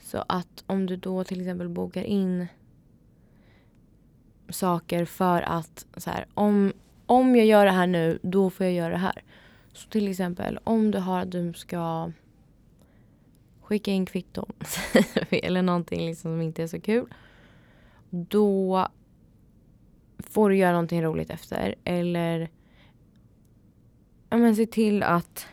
Så 0.00 0.24
att 0.28 0.64
om 0.66 0.86
du 0.86 0.96
då 0.96 1.24
till 1.24 1.40
exempel 1.40 1.68
bokar 1.68 2.04
in 2.04 2.46
saker 4.48 5.04
för 5.04 5.42
att 5.42 5.86
så 5.96 6.10
här, 6.10 6.26
om, 6.34 6.72
om 7.06 7.36
jag 7.36 7.46
gör 7.46 7.64
det 7.64 7.70
här 7.70 7.86
nu, 7.86 8.18
då 8.22 8.50
får 8.50 8.66
jag 8.66 8.74
göra 8.74 8.90
det 8.90 8.98
här. 8.98 9.22
Så 9.72 9.88
till 9.88 10.08
exempel 10.08 10.58
om 10.64 10.90
du 10.90 10.98
har 10.98 11.20
att 11.20 11.32
du 11.32 11.52
ska 11.52 12.12
skicka 13.60 13.90
in 13.90 14.06
kvitton 14.06 14.52
eller 15.30 15.62
någonting 15.62 16.06
liksom 16.06 16.32
som 16.34 16.40
inte 16.40 16.62
är 16.62 16.66
så 16.66 16.80
kul. 16.80 17.06
Då 18.10 18.88
får 20.18 20.50
du 20.50 20.56
göra 20.56 20.72
någonting 20.72 21.02
roligt 21.02 21.30
efter. 21.30 21.74
Eller 21.84 22.50
ja, 24.30 24.36
men 24.36 24.56
se 24.56 24.66
till 24.66 25.02
att 25.02 25.46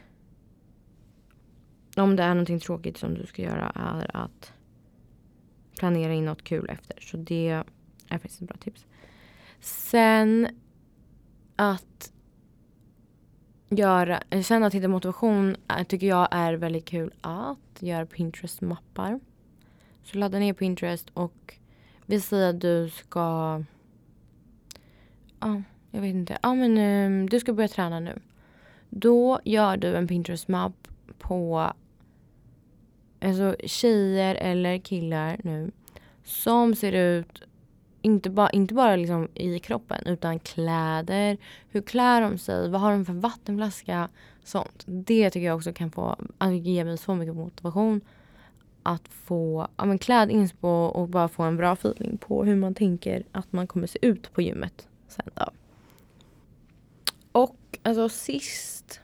om 1.99 2.15
det 2.15 2.23
är 2.23 2.29
någonting 2.29 2.59
tråkigt 2.59 2.97
som 2.97 3.13
du 3.13 3.25
ska 3.25 3.41
göra 3.41 3.71
är 3.75 4.17
att 4.17 4.53
planera 5.79 6.13
in 6.13 6.25
något 6.25 6.43
kul 6.43 6.69
efter. 6.69 6.99
Så 7.01 7.17
det 7.17 7.63
är 8.09 8.17
faktiskt 8.17 8.41
ett 8.41 8.47
bra 8.47 8.57
tips. 8.57 8.85
Sen 9.59 10.47
att 11.55 12.11
göra, 13.69 14.23
sen 14.43 14.63
att 14.63 14.73
hitta 14.73 14.87
motivation 14.87 15.55
tycker 15.87 16.07
jag 16.07 16.27
är 16.31 16.53
väldigt 16.53 16.85
kul 16.85 17.13
att 17.21 17.77
göra 17.79 18.05
Pinterest-mappar. 18.05 19.19
Så 20.03 20.17
ladda 20.17 20.39
ner 20.39 20.53
Pinterest 20.53 21.09
och 21.13 21.57
vi 22.05 22.21
säger 22.21 22.49
att 22.49 22.61
du 22.61 22.89
ska, 22.89 23.63
ja, 25.39 25.61
jag 25.91 26.01
vet 26.01 26.15
inte, 26.15 26.37
ja 26.43 26.53
men 26.53 26.77
um, 26.77 27.29
du 27.29 27.39
ska 27.39 27.53
börja 27.53 27.67
träna 27.67 27.99
nu. 27.99 28.19
Då 28.89 29.39
gör 29.43 29.77
du 29.77 29.95
en 29.95 30.07
Pinterest-mapp 30.07 30.87
på 31.19 31.71
alltså 33.21 33.55
tjejer 33.63 34.35
eller 34.35 34.77
killar 34.77 35.39
nu 35.43 35.71
som 36.23 36.75
ser 36.75 36.91
ut 36.91 37.41
inte, 38.01 38.29
ba, 38.29 38.49
inte 38.49 38.73
bara 38.73 38.95
liksom 38.95 39.27
i 39.33 39.59
kroppen 39.59 40.05
utan 40.05 40.39
kläder, 40.39 41.37
hur 41.69 41.81
klär 41.81 42.21
de 42.21 42.37
sig, 42.37 42.69
vad 42.69 42.81
har 42.81 42.91
de 42.91 43.05
för 43.05 43.13
vattenflaska, 43.13 44.09
sånt. 44.43 44.83
Det 44.85 45.29
tycker 45.29 45.47
jag 45.47 45.55
också 45.55 45.73
kan 45.73 45.91
få, 45.91 46.15
alltså 46.37 46.69
ge 46.69 46.83
mig 46.83 46.97
så 46.97 47.15
mycket 47.15 47.35
motivation 47.35 48.01
att 48.83 49.07
få 49.07 49.67
ja, 49.77 49.85
men 49.85 49.99
kläd 49.99 50.49
och 50.61 51.09
bara 51.09 51.27
få 51.27 51.43
en 51.43 51.57
bra 51.57 51.73
feeling 51.73 52.17
på 52.17 52.43
hur 52.43 52.55
man 52.55 52.73
tänker 52.73 53.23
att 53.31 53.53
man 53.53 53.67
kommer 53.67 53.87
se 53.87 53.99
ut 54.01 54.33
på 54.33 54.41
gymmet 54.41 54.87
sen 55.07 55.29
då. 55.33 55.49
Och 57.31 57.79
alltså 57.83 58.09
sist, 58.09 59.01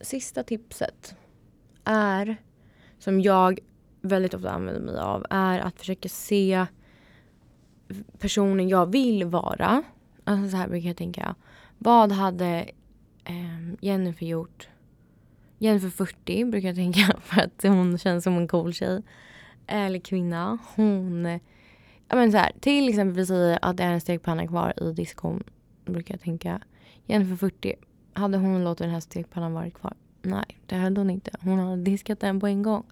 sista 0.00 0.42
tipset 0.42 1.16
är 1.84 2.36
som 3.06 3.20
jag 3.20 3.58
väldigt 4.00 4.34
ofta 4.34 4.50
använder 4.50 4.80
mig 4.80 5.00
av 5.00 5.26
är 5.30 5.58
att 5.58 5.78
försöka 5.78 6.08
se 6.08 6.66
personen 8.18 8.68
jag 8.68 8.92
vill 8.92 9.24
vara. 9.24 9.82
Alltså 10.24 10.50
så 10.50 10.56
här 10.56 10.68
brukar 10.68 10.88
jag 10.88 10.96
tänka. 10.96 11.34
Vad 11.78 12.12
hade 12.12 12.70
eh, 13.24 13.74
Jennifer 13.80 14.26
gjort? 14.26 14.68
Jennifer 15.58 15.88
40 15.88 16.44
brukar 16.44 16.68
jag 16.68 16.76
tänka 16.76 17.16
för 17.20 17.40
att 17.40 17.62
hon 17.62 17.98
känns 17.98 18.24
som 18.24 18.36
en 18.36 18.48
cool 18.48 18.72
tjej. 18.72 19.02
Eller 19.66 19.98
kvinna. 19.98 20.58
Hon... 20.74 21.40
Ja 22.08 22.16
men 22.16 22.32
så 22.32 22.38
här, 22.38 22.52
till 22.60 22.88
exempel 22.88 23.16
vi 23.16 23.26
säger 23.26 23.58
att 23.62 23.76
det 23.76 23.82
är 23.82 23.92
en 23.92 24.00
stekpanna 24.00 24.46
kvar 24.46 24.74
i 24.82 24.92
diskon. 24.92 25.42
Brukar 25.84 26.14
jag 26.14 26.20
tänka. 26.20 26.60
Jennifer 27.04 27.36
40. 27.36 27.74
Hade 28.12 28.38
hon 28.38 28.64
låtit 28.64 28.78
den 28.78 28.90
här 28.90 29.00
stekpannan 29.00 29.52
vara 29.52 29.70
kvar? 29.70 29.94
Nej, 30.26 30.58
det 30.66 30.76
hade 30.76 31.00
hon 31.00 31.10
inte. 31.10 31.30
Hon 31.40 31.58
hade 31.58 31.82
diskat 31.82 32.20
den 32.20 32.40
på 32.40 32.46
en 32.46 32.62
gång. 32.62 32.84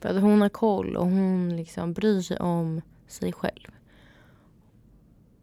För 0.00 0.08
att 0.08 0.22
hon 0.22 0.40
har 0.40 0.48
koll 0.48 0.96
och 0.96 1.06
hon 1.06 1.56
liksom 1.56 1.92
bryr 1.92 2.20
sig 2.20 2.36
om 2.36 2.82
sig 3.06 3.32
själv. 3.32 3.70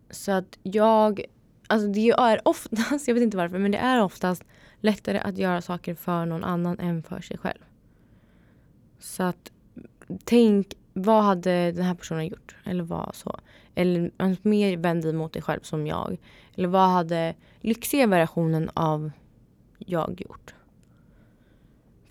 Så 0.09 0.31
att 0.31 0.59
jag, 0.63 1.21
alltså 1.67 1.87
det 1.87 2.09
är 2.09 2.47
oftast, 2.47 3.07
jag 3.07 3.15
vet 3.15 3.23
inte 3.23 3.37
varför, 3.37 3.57
men 3.57 3.71
det 3.71 3.77
är 3.77 4.01
oftast 4.01 4.43
lättare 4.81 5.19
att 5.19 5.37
göra 5.37 5.61
saker 5.61 5.95
för 5.95 6.25
någon 6.25 6.43
annan 6.43 6.79
än 6.79 7.03
för 7.03 7.21
sig 7.21 7.37
själv. 7.37 7.63
Så 8.99 9.23
att 9.23 9.51
tänk, 10.23 10.73
vad 10.93 11.23
hade 11.23 11.71
den 11.71 11.85
här 11.85 11.95
personen 11.95 12.27
gjort? 12.27 12.55
Eller 12.63 12.83
vad 12.83 13.15
så? 13.15 13.39
Eller 13.75 14.11
mer 14.47 14.77
vänd 14.77 15.03
dig 15.03 15.13
mot 15.13 15.33
dig 15.33 15.41
själv 15.41 15.61
som 15.61 15.87
jag. 15.87 16.17
Eller 16.55 16.67
vad 16.67 16.89
hade 16.89 17.35
lyxiga 17.61 18.07
versionen 18.07 18.69
av 18.73 19.11
jag 19.77 20.21
gjort? 20.21 20.53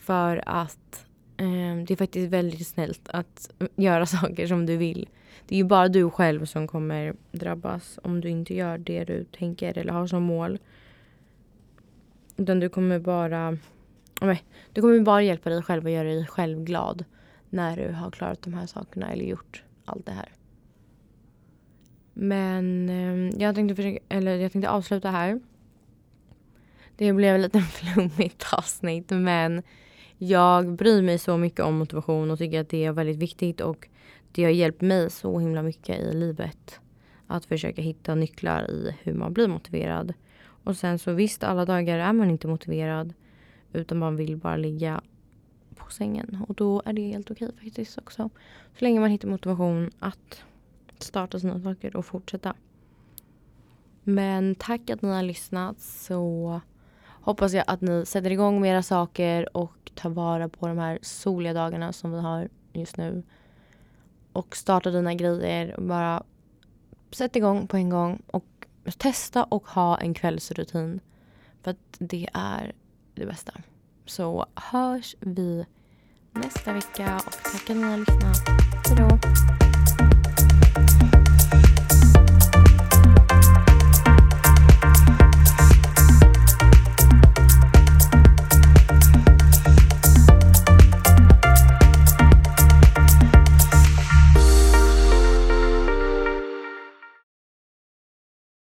För 0.07 0.43
att 0.47 1.07
eh, 1.37 1.77
det 1.87 1.91
är 1.91 1.97
faktiskt 1.97 2.33
väldigt 2.33 2.67
snällt 2.67 3.09
att 3.09 3.51
göra 3.77 4.07
saker 4.17 4.47
som 4.47 4.67
du 4.67 4.77
vill. 4.77 5.09
Det 5.47 5.55
är 5.55 5.57
ju 5.57 5.65
bara 5.65 5.89
du 5.89 6.11
själv 6.11 6.45
som 6.45 6.67
kommer 6.67 7.15
drabbas 7.33 7.99
om 8.03 8.21
du 8.21 8.29
inte 8.29 8.55
gör 8.55 8.79
det 8.79 9.05
du 9.05 9.25
tänker 9.25 9.79
eller 9.79 9.93
har 9.93 10.07
som 10.07 10.23
mål. 10.23 10.59
Utan 12.37 12.61
du 12.61 12.69
kommer 12.69 12.99
bara 12.99 13.59
nej, 14.21 14.45
du 14.73 14.81
kommer 14.81 15.01
bara 15.01 15.23
hjälpa 15.23 15.51
dig 15.51 15.63
själv 15.63 15.85
och 15.85 15.91
göra 15.91 16.09
dig 16.09 16.27
själv 16.27 16.65
glad 16.65 17.05
när 17.51 17.77
du 17.77 17.93
har 17.93 18.11
klarat 18.11 18.43
de 18.43 18.55
här 18.55 18.67
sakerna 18.67 19.13
eller 19.13 19.25
gjort 19.25 19.63
allt 19.85 20.07
det 20.07 20.13
här. 20.13 20.33
Men 22.15 22.89
eh, 22.89 23.43
jag, 23.43 23.55
tänkte 23.55 23.75
försöka, 23.75 23.99
eller 24.09 24.37
jag 24.37 24.53
tänkte 24.53 24.71
avsluta 24.71 25.11
här. 25.11 25.41
Det 26.97 27.13
blev 27.13 27.39
lite 27.39 27.61
flummigt 27.73 28.47
avsnitt 28.53 29.11
men 29.11 29.63
jag 30.19 30.73
bryr 30.73 31.03
mig 31.03 31.19
så 31.19 31.37
mycket 31.37 31.61
om 31.61 31.79
motivation 31.79 32.31
och 32.31 32.39
tycker 32.39 32.61
att 32.61 32.69
det 32.69 32.85
är 32.85 32.93
väldigt 32.93 33.17
viktigt 33.17 33.61
och 33.61 33.89
det 34.33 34.45
har 34.45 34.51
hjälpt 34.51 34.81
mig 34.81 35.11
så 35.11 35.39
himla 35.39 35.63
mycket 35.63 36.01
i 36.01 36.15
livet. 36.15 36.81
Att 37.27 37.45
försöka 37.45 37.83
hitta 37.83 38.15
nycklar 38.15 38.71
i 38.71 38.95
hur 39.03 39.15
man 39.15 39.33
blir 39.33 39.49
motiverad. 39.49 40.15
Och 40.39 40.77
sen 40.77 40.99
så 40.99 41.13
visst, 41.13 41.45
alla 41.45 41.65
dagar 41.65 41.99
är 41.99 42.13
man 42.13 42.31
inte 42.31 42.49
motiverad 42.49 43.15
utan 43.73 43.99
man 43.99 44.17
vill 44.17 44.37
bara 44.37 44.57
ligga 44.57 45.01
på 45.77 45.91
sängen. 45.91 46.45
Och 46.49 46.55
då 46.55 46.83
är 46.85 46.93
det 46.93 47.03
helt 47.03 47.31
okej 47.31 47.51
faktiskt 47.63 47.99
också. 47.99 48.31
Så 48.79 48.85
länge 48.85 49.01
man 49.01 49.11
hittar 49.11 49.29
motivation 49.29 49.91
att 49.99 50.45
starta 50.99 51.41
sina 51.41 51.61
saker 51.61 51.97
och 51.97 52.07
fortsätta. 52.07 52.55
Men 54.03 54.55
tack 54.55 54.91
att 54.91 55.03
ni 55.03 55.09
har 55.09 55.23
lyssnat 55.23 55.81
så 55.81 56.61
hoppas 57.27 57.53
jag 57.53 57.65
att 57.67 57.81
ni 57.81 58.07
sätter 58.07 58.31
igång 58.31 58.61
med 58.61 58.71
era 58.71 58.83
saker 58.83 59.57
och 59.57 59.91
tar 59.95 60.11
vara 60.11 60.49
på 60.49 60.67
de 60.67 60.79
här 60.79 60.99
soliga 61.03 61.53
dagarna 61.53 61.93
som 61.93 62.13
vi 62.13 62.21
har 62.21 62.49
just 62.73 62.97
nu. 62.97 63.23
Och 64.33 64.57
starta 64.57 64.91
dina 64.91 65.15
grejer. 65.15 65.75
Bara 65.79 66.23
sätt 67.11 67.37
igång 67.37 67.67
på 67.67 67.77
en 67.77 67.91
gång 67.91 68.23
och 68.27 68.67
testa 68.99 69.45
och 69.45 69.69
ha 69.69 69.99
en 69.99 70.15
kvällsrutin. 70.15 71.01
För 71.63 71.71
att 71.71 71.97
det 71.99 72.29
är 72.35 72.73
det 73.15 73.27
bästa. 73.27 73.53
Så 74.05 74.47
hörs 74.55 75.17
vi 75.21 75.67
nästa 76.33 76.73
vecka 76.73 77.17
och 77.27 77.33
tack 77.33 77.71
att 77.71 77.77
ni 77.77 77.83
har 77.83 77.99
lyssnat. 77.99 78.37
Hejdå! 78.89 79.66